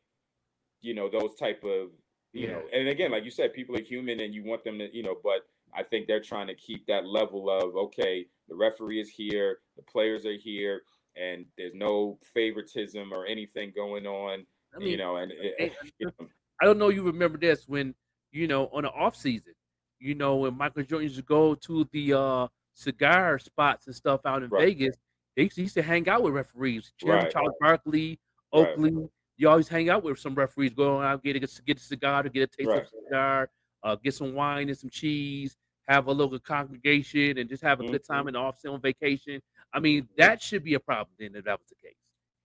[0.80, 1.90] you know, those type of,
[2.32, 2.52] you Yeah.
[2.52, 5.02] know, and again, like you said, people are human and you want them to, you
[5.02, 9.08] know, but I think they're trying to keep that level of okay, the referee is
[9.08, 10.82] here, the players are here,
[11.16, 14.44] and there's no favoritism or anything going on.
[14.74, 16.26] I mean, you know, and it, you know,
[16.60, 17.94] I don't know you remember this when
[18.32, 19.54] you know on the off season,
[19.98, 24.20] you know when Michael Jordan used to go to the uh cigar spots and stuff
[24.24, 24.68] out in Right.
[24.68, 24.96] Vegas,
[25.36, 26.92] they used to- used to hang out with referees.
[26.98, 27.32] Chairman Right.
[27.32, 28.18] Charles Barkley,
[28.52, 28.68] Right.
[28.68, 32.22] Oakley, you always hang out with some referees, going out get a get a cigar
[32.22, 32.82] to get a taste Right.
[32.82, 33.50] of cigar,
[33.82, 35.56] uh, get some wine and some cheese,
[35.88, 38.22] have a local congregation, and just have a good Mm-hmm.
[38.22, 39.40] time in the off on vacation.
[39.72, 41.96] I mean, that should be a problem then if that was the case.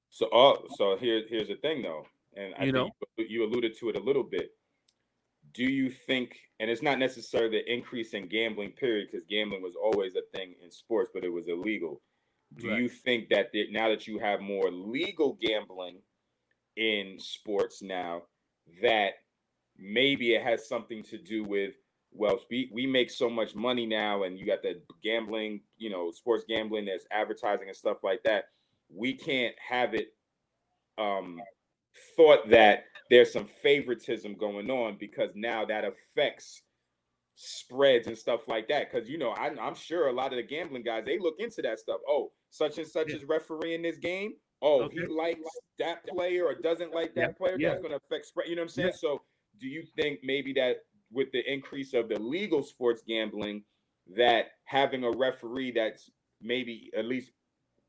[0.10, 2.06] So, uh, so here, here's the thing, though,
[2.36, 4.52] and I You think you, you alluded to it a little bit.
[5.54, 9.76] Do you think, and it's not necessarily the increase in gambling, period, because gambling was
[9.76, 12.02] always a thing in sports, but it was illegal.
[12.58, 12.78] Do Right.
[12.78, 16.00] you think that the, now that you have more legal gambling
[16.78, 18.24] in sports now,
[18.82, 19.14] that
[19.78, 21.74] maybe it has something to do with
[22.18, 26.12] well, we, we make so much money now, and you got the gambling, you know,
[26.12, 28.46] sports gambling, there's advertising and stuff like that.
[28.90, 30.14] We can't have it
[30.98, 31.42] um
[32.16, 36.62] thought that there's some favoritism going on because now that affects
[37.36, 38.90] spreads and stuff like that.
[38.92, 41.62] Because you know, I, I'm sure a lot of the gambling guys they look into
[41.64, 42.00] that stuff.
[42.08, 43.18] Oh, such and such Yeah.
[43.18, 44.34] is refereeing this game.
[44.62, 45.42] Oh, he likes
[45.80, 47.58] that player or doesn't like that Yeah, player.
[47.60, 47.70] yeah.
[47.70, 48.48] That's going to affect spread.
[48.48, 48.94] You know what I'm saying?
[48.94, 49.22] So,
[49.60, 50.78] do you think maybe that
[51.12, 53.64] with the increase of the legal sports gambling,
[54.16, 56.10] that having a referee that's
[56.42, 57.32] maybe at least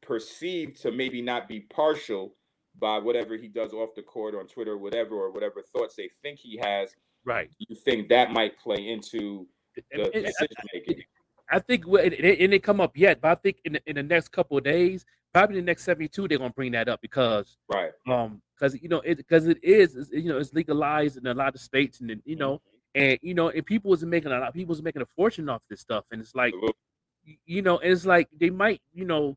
[0.02, 2.34] perceived to maybe not be partial
[2.78, 6.10] by whatever he does off the court on Twitter or whatever, or whatever thoughts they
[6.22, 6.94] think he has,
[7.26, 7.50] Right.
[7.58, 11.02] you think that might play into the decision making?
[11.50, 13.80] I think well, it, it, it didn't come up yet, but I think in the,
[13.86, 15.04] in the next couple of days,
[15.36, 17.92] probably the next seventy two, they're gonna bring that up because Right.
[18.08, 21.54] um because you know it because it is you know it's legalized in a lot
[21.54, 22.60] of states and you know
[22.94, 25.62] and you know and people was making a lot people was making a fortune off
[25.68, 26.54] this stuff and it's like
[27.44, 29.36] you know and it's like they might you know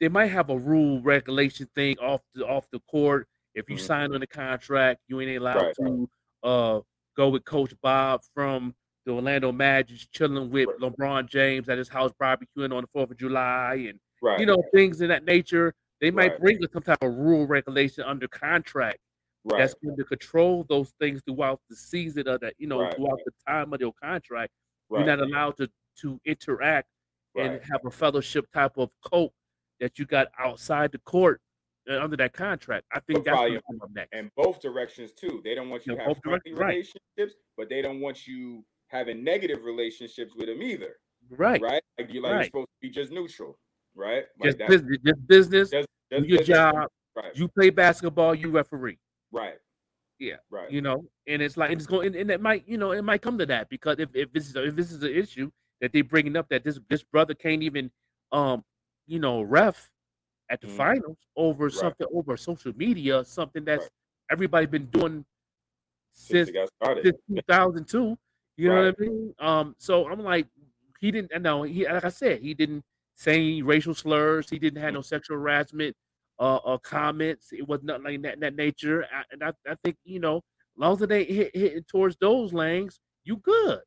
[0.00, 3.80] they might have a rule regulation thing off the off the court if you Mhm.
[3.80, 5.76] sign on the contract you ain't allowed Right.
[5.76, 6.10] to
[6.42, 6.80] uh
[7.16, 8.74] go with coach bob from
[9.06, 10.92] the orlando magic chilling with Right.
[10.92, 14.40] lebron james at his house barbecuing on the fourth of july and Right.
[14.40, 16.40] you know things of that nature they might Right.
[16.40, 18.98] bring some type of rule regulation under contract
[19.44, 19.58] right.
[19.58, 23.32] that's going to control those things throughout the season of that you know throughout the
[23.46, 24.52] time of your contract
[24.90, 25.70] you're not allowed to
[26.00, 26.88] to interact
[27.36, 29.32] and have a fellowship type of cope
[29.78, 31.40] that you got outside the court
[31.88, 34.30] uh, under that contract i think But that's probably- going to come up next and
[34.36, 35.40] both directions too.
[35.44, 36.42] They don't want you Yeah, to have right.
[36.46, 40.96] relationships, but they don't want you having negative relationships with them either.
[41.30, 41.82] right, Right?
[41.98, 42.46] Like you like you're Right.
[42.46, 43.58] supposed to be just neutral,
[43.96, 44.24] right?
[44.38, 46.46] Like just that- business just business just- do your business.
[46.46, 47.34] job Right.
[47.36, 48.98] you play basketball you referee
[49.32, 49.58] right.
[50.18, 50.36] Yeah.
[50.50, 50.70] Right.
[50.70, 53.22] you know and it's like it's going and, and it might you know it might
[53.22, 55.92] come to that because if, if this is a, if this is an issue that
[55.92, 57.90] they bringing up that this this brother can't even
[58.32, 58.62] um
[59.06, 59.90] you know ref
[60.50, 60.76] at the Mhm.
[60.76, 61.72] finals over Right.
[61.72, 63.90] something over social media something that's Right.
[64.30, 65.24] everybody been doing
[66.12, 67.02] Since since it got started.
[67.04, 67.16] since
[67.46, 68.18] 2002
[68.58, 70.46] you know what i mean um so i'm like
[71.00, 72.84] he didn't know he like i said he didn't
[73.16, 75.96] say any racial slurs he didn't have no sexual harassment
[76.38, 79.96] uh, uh comments it was nothing like that that nature I, and I, I think
[80.04, 80.42] you know as
[80.76, 83.80] long as they hit hitting towards those lanes you good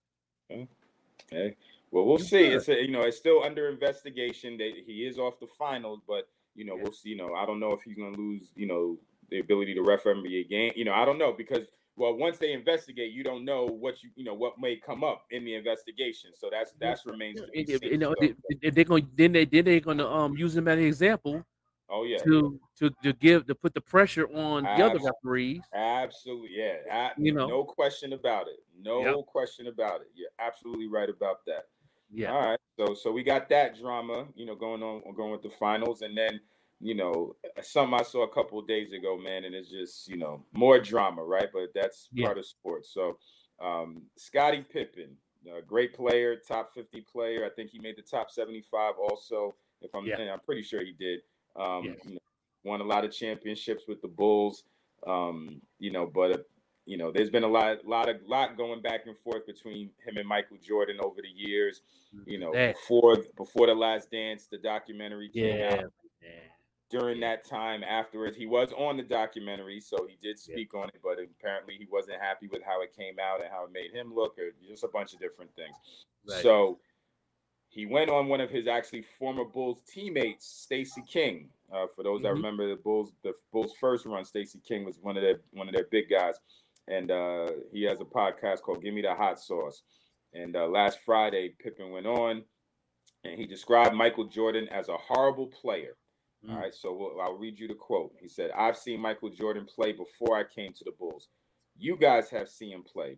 [1.31, 1.55] Okay.
[1.91, 2.49] Well, we'll You see.
[2.49, 2.53] good.
[2.57, 4.57] It's a, you know it's still under investigation.
[4.57, 6.83] They, he is off the finals, but you know Yeah.
[6.83, 7.09] we'll see.
[7.09, 8.51] You know I don't know if he's going to lose.
[8.55, 8.97] You know
[9.29, 10.73] the ability to ref NBA game.
[10.75, 11.67] You know I don't know because
[11.99, 15.25] well once they investigate, you don't know what you you know what may come up
[15.29, 16.31] in the investigation.
[16.33, 17.91] So that's that's remains to be seen.
[17.91, 20.79] you know, if they're going then they then they're going to um use him as
[20.79, 21.43] an example
[21.89, 26.49] oh yeah, to to to give to put the pressure on the other referees absolutely
[26.53, 27.11] yeah.
[27.17, 27.47] a- You know.
[27.47, 28.63] no question about it.
[28.81, 29.25] No Yep.
[29.27, 30.07] question about it.
[30.15, 31.67] You're absolutely right about that.
[32.09, 32.59] yeah All right.
[32.77, 36.17] So so we got that drama, you know, going on going with the finals, and
[36.17, 36.39] then
[36.81, 40.17] you know something I saw a couple of days ago, man, and it's just you
[40.17, 41.47] know more drama, right?
[41.51, 42.27] But that's Yeah.
[42.27, 42.89] part of sports.
[42.93, 43.17] So
[43.59, 45.17] um Scottie Pippen,
[45.53, 47.45] a great player, top fifty player.
[47.45, 49.55] I think he made the top seventy five also.
[49.81, 50.33] If I'm, Yeah.
[50.33, 51.21] I'm pretty sure he did.
[51.55, 51.99] Um, Yes.
[52.05, 52.19] you know,
[52.63, 54.63] won a lot of championships with the Bulls.
[55.07, 56.43] Um, you know, but uh,
[56.85, 60.17] you know, there's been a lot, lot of, lot going back and forth between him
[60.17, 61.81] and Michael Jordan over the years.
[62.25, 65.93] You know, That- before before the Last Dance, the documentary came Yeah, out.
[66.21, 66.49] man.
[66.89, 70.99] During that time, afterwards, he was on the documentary, so he did speak on it.
[71.03, 74.13] But apparently, he wasn't happy with how it came out and how it made him
[74.13, 75.75] look, or just a bunch of different things.
[76.27, 76.41] Right.
[76.41, 76.79] So
[77.67, 81.51] he went on one of his actually former Bulls teammates, Stacey King.
[81.71, 82.37] Uh, for those that Mhm.
[82.37, 85.75] remember the Bulls, the Bulls first run, Stacey King was one of their one of
[85.75, 86.39] their big guys,
[86.87, 89.83] and uh, he has a podcast called "Give Me the Hot Sauce."
[90.33, 92.43] And uh, last Friday, Pippen went on,
[93.23, 95.95] and he described Michael Jordan as a horrible player.
[96.47, 96.61] All Mm.
[96.61, 98.15] right, so we'll, I'll read you the quote.
[98.21, 101.27] He said, "I've seen Michael Jordan play before I came to the Bulls.
[101.77, 103.17] You guys have seen him play.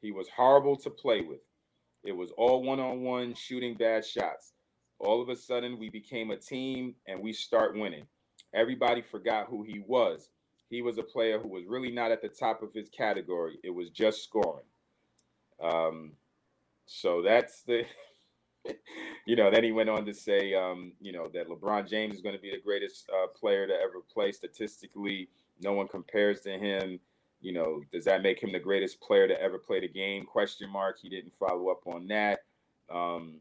[0.00, 1.40] He was horrible to play with.
[2.04, 4.52] It was all one on one, shooting bad shots.
[4.98, 8.06] All of a sudden, we became a team and we start winning.
[8.54, 10.30] Everybody forgot who he was.
[10.70, 13.58] He was a player who was really not at the top of his category.
[13.62, 14.66] It was just scoring.
[15.62, 16.12] Um,
[16.86, 17.84] so that's the,
[19.26, 22.20] you know, then he went on to say, um, you know, that LeBron James is
[22.20, 25.28] going to be the greatest uh, player to ever play statistically.
[25.60, 27.00] No one compares to him
[27.44, 30.24] you know, does that make him the greatest player to ever play the game?
[30.24, 30.98] Question mark.
[30.98, 32.40] He didn't follow up on that.
[32.90, 33.40] Um,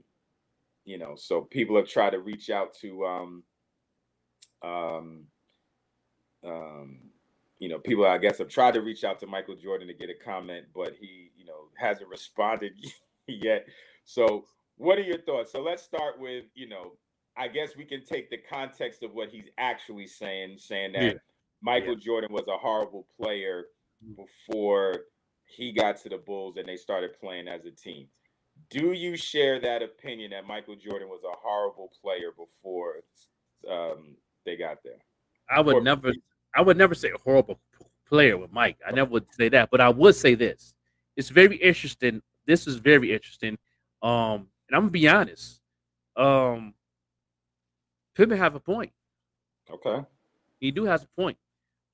[0.84, 3.44] you know, so people have tried to reach out to, um,
[4.62, 5.22] um,
[6.46, 6.98] um,
[7.60, 10.10] you know, people I guess have tried to reach out to Michael Jordan to get
[10.10, 12.74] a comment, but he, you know, hasn't responded
[13.28, 13.66] yet.
[14.04, 14.44] So,
[14.84, 15.52] what are your thoughts?
[15.52, 16.92] So let's start with, you know,
[17.38, 21.14] I guess we can take the context of what he's actually saying, saying that Yeah.
[21.62, 23.68] Michael Jordan was a horrible player
[24.18, 25.06] before
[25.46, 28.08] he got to the Bulls and they started playing as a team.
[28.70, 32.98] Do you share that opinion that Michael Jordan was a horrible player before
[33.70, 35.00] um, they got there?
[35.50, 36.12] I would Or- never,
[36.54, 37.60] I would never say a horrible
[38.06, 38.78] player with Mike.
[38.86, 40.76] I never would say that, but I would say this:
[41.16, 42.22] it's very interesting.
[42.46, 43.58] This is very interesting.
[44.02, 45.60] Um, and I'm gonna be honest.
[46.16, 46.74] Um,
[48.16, 48.92] Pippen have a point.
[49.70, 50.06] Okay.
[50.60, 51.38] He do has a point.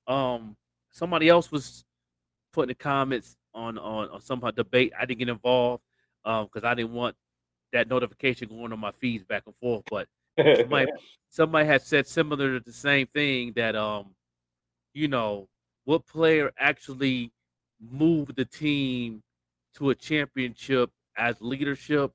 [0.06, 0.56] Um,
[0.90, 1.84] somebody else was
[2.52, 4.92] putting the comments on on on some debate.
[4.98, 5.82] I didn't get involved
[6.24, 7.16] um because I didn't want
[7.72, 9.84] that notification going on my feeds back and forth.
[9.90, 10.08] But
[10.56, 10.90] somebody
[11.30, 14.14] somebody had said similar to the same thing that um
[14.92, 15.48] you know
[15.84, 17.32] what player actually
[17.80, 19.22] moved the team
[19.74, 22.12] to a championship as leadership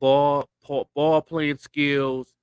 [0.00, 0.48] ball
[0.94, 2.34] ball, playing skills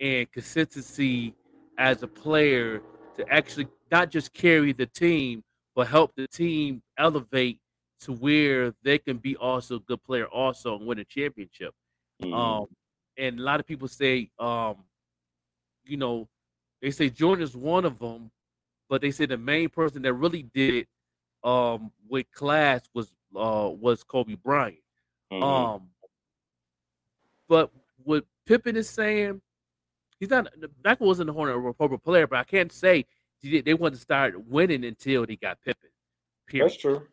[0.00, 1.34] and consistency
[1.78, 2.82] as a player
[3.16, 5.42] to actually not just carry the team
[5.74, 7.58] but help the team elevate
[8.00, 11.74] to where they can be also a good player also and win a championship
[12.22, 12.32] Mhm.
[12.36, 12.66] um,
[13.16, 14.76] and a lot of people say, um,
[15.84, 16.28] you know,
[16.80, 18.30] they say Jordan's one of them,
[18.88, 20.88] but they say the main person that really did it
[21.44, 24.78] um, with class was uh, was Kobe Bryant.
[25.32, 25.42] Mhm.
[25.76, 25.90] Um,
[27.48, 27.70] but
[28.04, 29.40] what Pippen is saying,
[30.20, 30.48] he's not.
[30.84, 33.04] Michael wasn't a Hornet or Republic player, but I can't say
[33.42, 35.90] they wanted to start winning until they got Pippen.
[36.46, 36.70] Period.
[36.70, 37.06] That's true.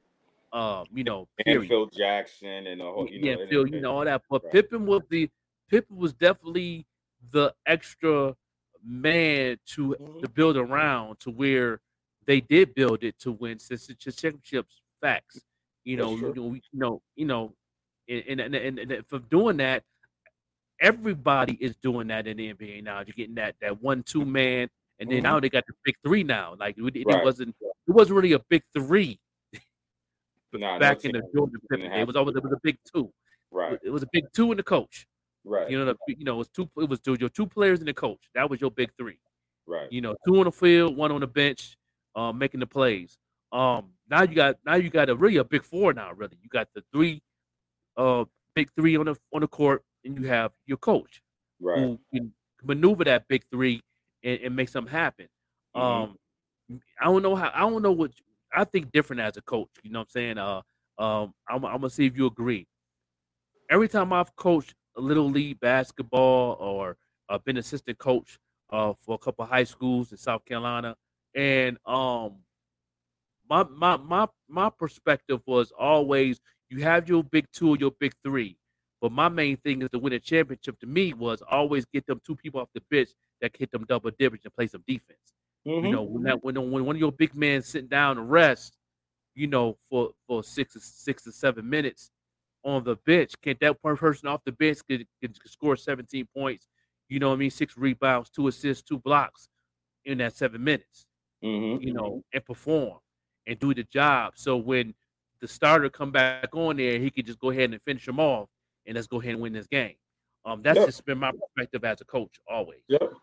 [0.54, 1.68] Um, you know, And.
[1.68, 4.22] Phil Jackson and the whole, you know, yeah, and- Phil, you know all that.
[4.30, 4.54] But right.
[4.54, 5.30] Pippen was the
[5.70, 6.86] Pippen was definitely
[7.32, 8.36] the extra
[8.84, 10.22] man to Mhm.
[10.22, 11.82] to build around to where
[12.26, 14.82] they did build it to win since it's just championships.
[15.02, 15.42] Facts,
[15.84, 17.54] you know, you know, you know, you know,
[18.08, 19.84] and and, and, and, from doing that,
[20.80, 22.98] everybody is doing that in the NBA now.
[23.00, 24.70] You're getting that that one two man,
[25.00, 25.24] and then Mhm.
[25.24, 26.56] now they got the big three now.
[26.60, 29.20] Like it, it wasn't it wasn't really a big three
[30.54, 31.92] Nah, no back in the Jordan didn't Pippen.
[31.92, 33.12] have It was always it was a big two.
[33.52, 35.08] Right, It was a big two and the coach.
[35.46, 36.70] right, You know, the, you know, it was two.
[36.78, 38.20] It was two, your two players and the coach.
[38.34, 39.18] That was your big three.
[39.66, 39.90] right.
[39.92, 41.78] You know, two on the field, one on the bench,
[42.16, 43.18] um, making the plays.
[43.54, 46.12] Um, now you got now you got a really a big four now.
[46.14, 47.22] Really, you got the three,
[47.96, 51.22] uh, big three on the on the court, and you have your coach
[51.60, 51.80] Right.
[51.80, 52.34] who can
[52.64, 53.82] maneuver that big three
[54.24, 55.28] and, and make something happen.
[55.76, 55.82] Mhm.
[55.82, 56.18] Um,
[57.00, 57.52] I don't know how.
[57.54, 58.12] I don't know what.
[58.54, 59.70] I think different as a coach.
[59.84, 60.38] You know what I'm saying?
[60.38, 60.62] Uh,
[60.98, 62.68] um, I'm, I'm gonna see if you agree.
[63.70, 66.98] Every time I've coached a little league basketball or
[67.30, 68.38] uh, been assistant coach
[68.70, 70.96] uh, for a couple of high schools in South Carolina,
[71.36, 72.44] and um,
[73.50, 76.40] my my my my perspective was always
[76.70, 78.58] you have your big two or your big three,
[79.06, 80.80] but my main thing is to win a championship.
[80.82, 83.10] To me, was always get them two people off the bench
[83.42, 85.34] that can hit them double digits and play some defense.
[85.80, 85.90] You Mhm.
[85.90, 88.78] know, when that when when one of your big men sitting down to rest,
[89.36, 92.12] you know, for for six or six to seven minutes
[92.64, 96.68] on the bench, can that one person off the bench can, can score 17 points?
[97.10, 97.52] You know what I mean?
[97.52, 99.50] Six rebounds, two assists, two blocks
[100.06, 101.06] in that seven minutes.
[101.42, 101.80] Mhm.
[101.80, 103.00] You know, and perform.
[103.48, 104.34] and do the job.
[104.38, 104.96] So when
[105.42, 108.50] the starter come back on there, he could just go ahead and finish them off,
[108.88, 109.96] and let's go ahead and win this game.
[110.46, 110.86] Um, that's Yep.
[110.88, 112.82] just been my perspective as a coach always.
[112.88, 113.14] Yep.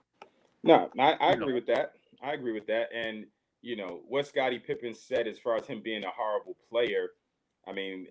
[0.64, 1.42] No, I, I You know.
[1.42, 1.92] agree with that.
[2.22, 2.88] I agree with that.
[2.94, 3.26] And
[3.62, 7.10] you know what Scottie Pippen said as far as him being a horrible player.
[7.66, 8.08] I mean,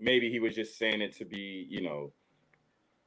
[0.00, 2.12] maybe he was just saying it to be, you know,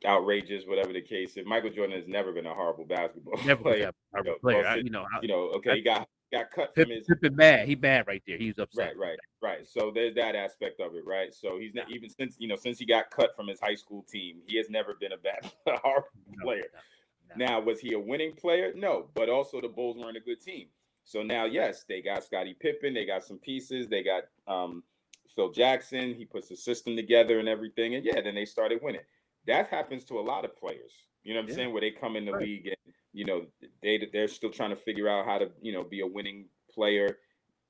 [0.05, 1.37] outrageous, whatever the case.
[1.37, 4.37] If Michael Jordan has never been a horrible basketball Never player, that type you know,
[4.39, 4.65] player.
[4.65, 7.35] I- you know, I- you know, okay, he got got cut Pip, from his Pippen
[7.35, 7.67] mad.
[7.67, 8.37] He bad right there.
[8.37, 8.95] He was upset.
[8.95, 9.67] Right, right, right.
[9.67, 11.33] So there's that aspect of it, right?
[11.33, 14.03] So he's not even since you know since he got cut from his high school
[14.03, 15.51] team, he has never been a bad
[15.83, 16.63] horrible No, player.
[16.73, 16.79] no,
[17.37, 17.45] no.
[17.45, 18.73] Now, was he a winning player?
[18.75, 20.67] No, but also the Bulls weren't a good team.
[21.03, 24.83] So now, yes, they got Scottie Pippen, they got some pieces, they got um,
[25.35, 26.13] Phil Jackson.
[26.13, 29.01] He puts the system together and everything, and yeah, then they started winning.
[29.47, 30.93] That happens to a lot of players.
[31.23, 31.55] You know what I'm Yeah.
[31.55, 31.73] saying?
[31.73, 32.41] Where they come in the Right.
[32.43, 32.75] league and
[33.13, 33.45] you know
[33.81, 37.17] they they're still trying to figure out how to you know be a winning player.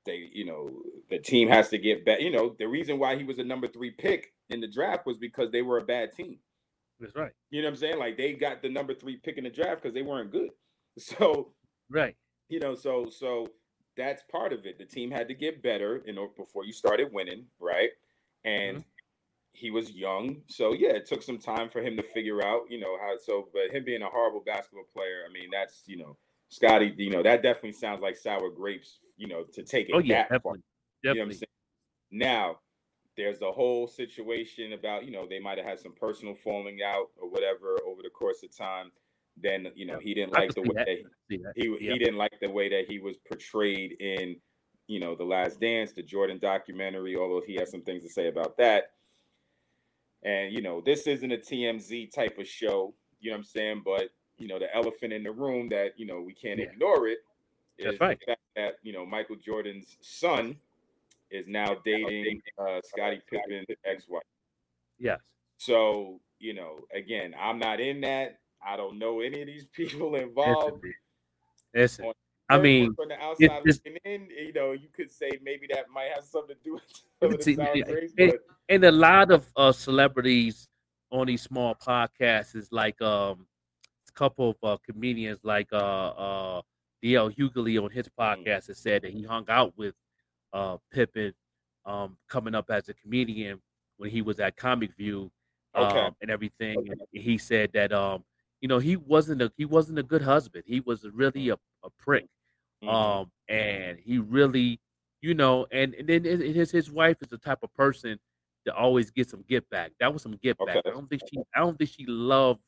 [0.06, 2.20] They you know the team has to get better.
[2.20, 5.18] You know the reason why he was a number three pick in the draft was
[5.18, 6.38] because they were a bad team.
[7.00, 7.32] That's right.
[7.50, 7.98] You know what I'm saying?
[7.98, 10.50] Like they got the number three pick in the draft because they weren't good.
[10.98, 11.54] So
[11.90, 12.14] Right.
[12.48, 13.46] you know, so so
[13.96, 14.78] that's part of it.
[14.78, 17.90] The team had to get better in order before you started winning, right?
[18.44, 18.88] And mm-hmm.
[19.54, 22.80] He was young, so yeah, it took some time for him to figure out, you
[22.80, 23.16] know, how.
[23.18, 26.16] So, but him being a horrible basketball player, I mean, that's you know,
[26.48, 29.98] Scottie, you know, that definitely sounds like sour grapes, you know, to take it Oh
[29.98, 30.54] yeah, that far.
[30.54, 30.62] definitely.
[31.02, 31.46] You know what I'm saying?
[32.10, 32.58] Now,
[33.16, 37.10] there's the whole situation about, you know, they might have had some personal falling out
[37.20, 38.90] or whatever over the course of time.
[39.36, 40.86] Then, you know, he didn't like the way that.
[40.86, 41.92] that he Yeah.
[41.92, 44.36] he didn't like the way that he was portrayed in,
[44.88, 47.16] you know, the Last Dance, the Jordan documentary.
[47.16, 48.92] Although he has some things to say about that.
[50.24, 52.94] And you know, this isn't a TMZ type of show.
[53.20, 53.82] You know what I'm saying?
[53.84, 56.66] But you know, the elephant in the room that you know we can't Yeah.
[56.66, 57.18] ignore it
[57.78, 58.18] is That's right.
[58.20, 60.56] the fact that you know Michael Jordan's son
[61.30, 64.22] is now dating uh, Scottie Pippen's ex-wife.
[64.98, 65.18] Yes.
[65.58, 68.38] So you know, again, I'm not in that.
[68.64, 70.82] I don't know any of these people involved.
[70.82, 70.92] dude.
[71.74, 72.06] Listen.
[72.06, 72.12] On
[72.48, 75.88] I mean, from the outside it's- looking in, you know, you could say maybe that
[75.88, 76.82] might have something to do with
[77.20, 78.40] some of the See, sour yeah, it- but
[78.72, 80.68] and a lot of uh, celebrities
[81.10, 83.46] on these small podcasts is like um
[84.08, 86.62] a couple of uh, comedians like uh uh
[87.02, 88.14] DL Hughley on his Mm.
[88.18, 89.94] podcast has said that he hung out with
[90.52, 91.34] uh Pippen
[91.84, 93.60] um coming up as a comedian
[93.98, 95.30] when he was at Comic View
[95.74, 96.10] um, Okay.
[96.22, 98.24] and everything and he said that um
[98.60, 101.54] you know he wasn't a he wasn't a good husband he was really a,
[101.84, 102.26] a prick
[102.82, 102.92] Mhm.
[102.94, 104.80] um and he really
[105.20, 108.18] you know and, and then his his wife is the type of person
[108.64, 110.90] that always get some get back that was some get back Okay.
[110.90, 112.60] i don't think she i don't think she loved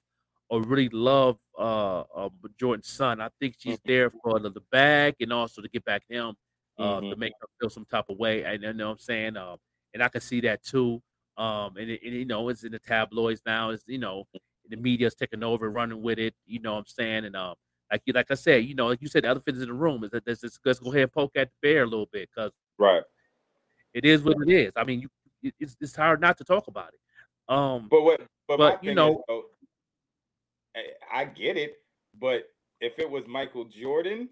[0.51, 2.29] or really loved uh, uh
[2.59, 3.83] jordan's son i think she's Mhm.
[3.87, 6.35] there for the, the bag and also to get back him
[6.79, 7.19] uh to Mhm.
[7.19, 9.59] make her feel some type of way and you know what i'm saying um
[9.95, 11.03] and i can see that too
[11.37, 14.25] um and, it, and you know it's in the tabloids now it's you know
[14.71, 17.55] the media's taking over running with it you know what i'm saying and um
[17.93, 19.75] like you like I said, you know, like you said, the elephant is in the
[19.75, 20.03] room.
[20.05, 22.29] Is that let's, just- let's go ahead and poke at the bear a little bit
[22.35, 23.03] because right.
[23.93, 24.73] it is what it is.
[24.75, 25.09] I mean, you,
[25.61, 27.01] it's it's hard not to talk about it.
[27.53, 28.21] Um, But what?
[28.49, 29.45] But, But, you know- is, though,
[31.13, 31.77] I, get it.
[32.19, 32.49] But
[32.81, 34.29] if it was Michael Jordan,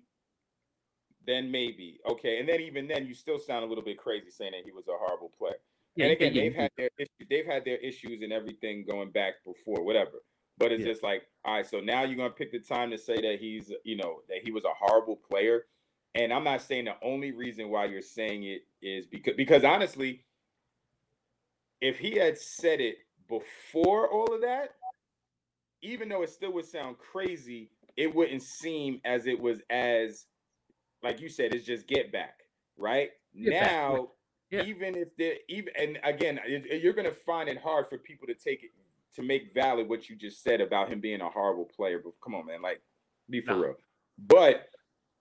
[1.27, 2.39] then maybe okay.
[2.41, 4.89] And then even then, you still sound a little bit crazy saying that he was
[4.89, 5.55] a horrible player.
[5.97, 7.29] yeah, and again, yeah, they've had their issues.
[7.31, 10.23] They've had their issues and everything going back before, whatever.
[10.59, 13.21] But it's just like, all right, so now you're gonna pick the time to say
[13.21, 15.67] that he's, you know, that he was a horrible player.
[16.15, 20.25] And I'm not saying the only reason why you're saying it is because because honestly,
[21.83, 24.77] if he had said it before all of that,
[25.83, 30.27] even though it still would sound crazy, it wouldn't seem as it was as
[31.03, 32.39] like you said, it's just get back,
[32.77, 33.11] right?
[33.43, 34.09] Get back, now,
[34.51, 34.63] Yeah.
[34.63, 38.63] even if they even and again, you're gonna find it hard for people to take
[38.63, 38.71] it
[39.17, 42.01] to make valid what you just said about him being a horrible player.
[42.03, 42.81] But come on, man, like
[43.29, 43.61] be for Nah.
[43.61, 43.75] real.
[44.19, 44.69] But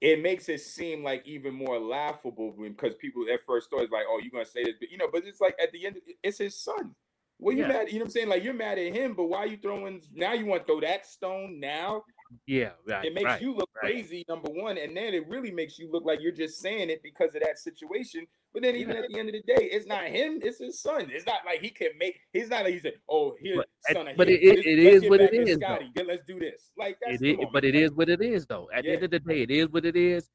[0.01, 4.05] it makes it seem like even more laughable because people at first thought it's like,
[4.09, 6.39] oh, you're gonna say this, but you know, but it's like at the end, it's
[6.39, 6.95] his son.
[7.39, 7.69] Well, you Yeah.
[7.69, 8.29] mad, you know what I'm saying?
[8.29, 10.81] Like you're mad at him, but why are you throwing now you want to throw
[10.81, 12.03] that stone now?
[12.47, 13.41] Yeah, right, it makes right.
[13.41, 13.91] you look right.
[13.91, 17.01] crazy, number one, and then it really makes you look like you're just saying it
[17.03, 18.25] because of that situation.
[18.53, 19.03] But then even Yeah.
[19.03, 21.09] at the end of the day, it's not him, it's his son.
[21.11, 22.19] It's not like he can make.
[22.33, 24.79] He's not like he said, "Oh, here, But- son of but it- it- let's- it
[24.83, 25.65] let's is what it is, though.
[25.65, 25.91] Scottie.
[26.05, 26.71] Let's do this.
[26.77, 27.75] Like that's It is, on, but man.
[27.75, 28.69] it is what it is, though.
[28.73, 30.29] At the end of the day, it is what it is.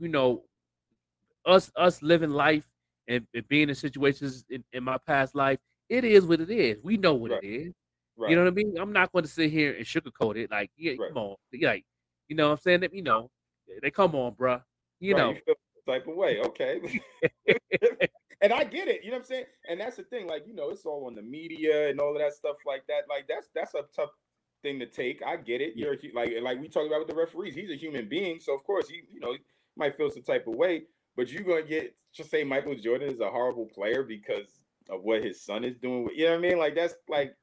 [0.00, 0.44] You know,
[1.44, 2.68] us us living life
[3.08, 6.78] and, and being in situations in, in my past life, it is what it is.
[6.82, 7.72] We know what it is.
[8.16, 8.30] Right.
[8.30, 8.78] You know what I mean?
[8.78, 10.50] I'm not going to sit here and sugarcoat it.
[10.50, 11.12] Like, yeah, Right.
[11.12, 11.84] come on, like,
[12.28, 12.94] you know, what I'm saying that.
[12.94, 13.30] You know,
[13.82, 14.62] they come on, bruh.
[15.00, 15.54] You Right, know, feel,
[15.86, 16.40] type of way.
[16.40, 16.80] Okay.
[18.40, 19.04] and I get it.
[19.04, 19.44] You know what I'm saying?
[19.68, 20.26] And that's the thing.
[20.26, 23.02] Like, you know, it's all on the media and all of that stuff like that.
[23.08, 24.10] Like, that's that's a tough
[24.62, 25.22] thing to take.
[25.24, 25.74] I get it.
[25.76, 27.54] You're like like we talked about with the referees.
[27.54, 29.38] He's a human being, so of course he you know he
[29.76, 30.84] might feel some type of way.
[31.16, 35.22] But you're gonna get just say Michael Jordan is a horrible player because of what
[35.22, 36.08] his son is doing.
[36.14, 36.58] You know what I mean?
[36.58, 37.34] Like that's like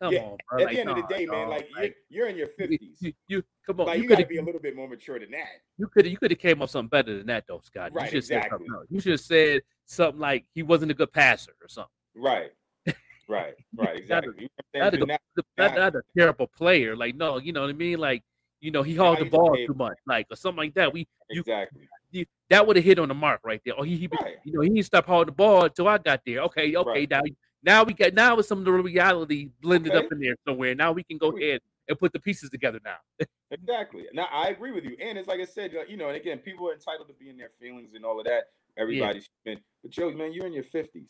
[0.00, 0.60] Come yeah, on, bro.
[0.60, 1.48] at Like, the end of the day, man, dog.
[1.50, 2.98] like you're, you're in your fifties.
[3.00, 3.86] you, you- come on.
[3.86, 5.48] Like you you could gotta have be a little bit more mature than that.
[5.76, 7.92] you could you could have came up something better than that though, Scott.
[7.92, 8.66] Right, you should have said exactly.
[8.68, 8.86] something.
[8.90, 11.90] You should have said something like he wasn't a good passer or something.
[12.16, 12.50] Right.
[13.28, 13.54] Right.
[13.76, 13.98] Right.
[13.98, 14.48] Exactly.
[14.74, 15.18] Not a, what I'm saying?
[15.36, 16.96] good- Now- not, not a terrible player.
[16.96, 17.98] Like no, you know what I mean.
[17.98, 18.22] Like
[18.60, 20.92] you know he hauled the ball too much, like or something like that.
[20.92, 21.88] We you, exactly.
[22.12, 23.74] you that would have hit on the mark right there.
[23.76, 24.36] Oh, he, he Right.
[24.44, 26.40] you know he didn't stop hauling the ball until I got there.
[26.44, 27.10] Okay, okay, Right.
[27.10, 27.20] now
[27.62, 30.06] now we got now with some of the reality blended Okay.
[30.06, 30.74] up in there somewhere.
[30.74, 32.98] Now we can go ahead and put the pieces together now.
[33.50, 34.04] Exactly.
[34.12, 34.94] Now I agree with you.
[35.00, 37.38] And it's like I said, you know, and again, people are entitled to be in
[37.38, 38.50] their feelings and all of that.
[38.76, 41.08] Everybody's been but Joe, man, you're in your fifties.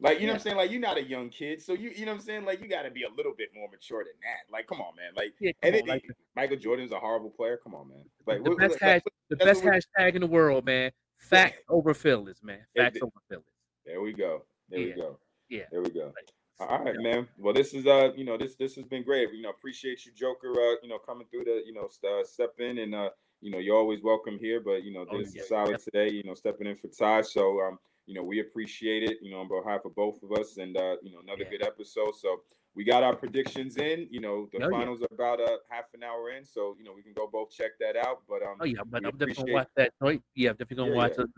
[0.00, 0.56] Like, you know what I'm saying?
[0.56, 1.62] Like, you're not a young kid.
[1.62, 2.44] So you you know what I'm saying?
[2.44, 4.52] Like, you gotta be a little bit more mature than that.
[4.52, 5.12] Like, come on, man.
[5.16, 7.56] Like Yeah, and come it, like, Michael Jordan's a horrible player.
[7.62, 8.04] Come on, man.
[8.26, 10.90] Like the best hash, the best hashtag in the world, man.
[11.18, 12.66] Facts over feelings, man.
[12.76, 13.46] Facts over feelings.
[13.86, 14.42] There we go.
[14.70, 14.86] There Yeah.
[14.86, 15.18] we go.
[15.48, 15.64] Yeah.
[15.70, 16.12] There we go.
[16.58, 17.28] All right, man.
[17.38, 19.32] Well, this is uh, you know, this this has been great.
[19.34, 20.52] You know, appreciate you, Joker.
[20.52, 23.10] Uh, you know, coming through the, you know, uh, step in and uh,
[23.42, 24.60] you know, you're always welcome here.
[24.60, 25.76] But you know, Oh, this yeah, is solid yeah.
[25.76, 26.08] today.
[26.14, 27.22] You know, stepping in for Ty.
[27.22, 29.18] So um, you know, we appreciate it.
[29.20, 31.58] You know, on behalf of both of us, and uh, you know, another Yeah.
[31.58, 32.14] good episode.
[32.16, 32.40] So
[32.74, 34.08] we got our predictions in.
[34.10, 34.70] You know, the Oh, yeah.
[34.70, 36.44] finals are about uh half an hour in.
[36.46, 38.22] So you know, we can go both check that out.
[38.26, 40.22] But um, Oh yeah, but I'm definitely gonna watch that joint.
[40.34, 41.24] Yeah, I'm definitely gonna Yeah, watch yeah.
[41.24, 41.30] it.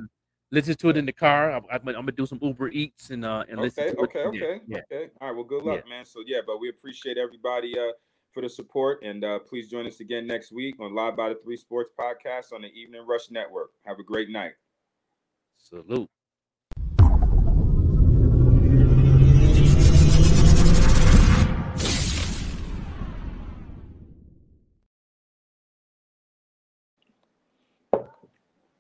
[0.51, 1.53] Listen to it in the car.
[1.53, 4.01] I'm, I'm, gonna- I'm gonna do some Uber Eats and uh and listen Okay, to
[4.01, 4.05] it.
[4.05, 4.55] okay, from there.
[4.55, 4.79] okay, Yeah.
[4.91, 5.11] okay.
[5.21, 5.35] All right.
[5.37, 6.05] Well, good luck, man.
[6.07, 7.93] So yeah, but we appreciate everybody uh
[8.33, 11.35] for the support, and uh please join us again next week on Live by the
[11.45, 13.71] Three Sports Podcast on the Evening Rush Network.
[13.87, 14.53] Have a great night.
[15.59, 16.09] Salute.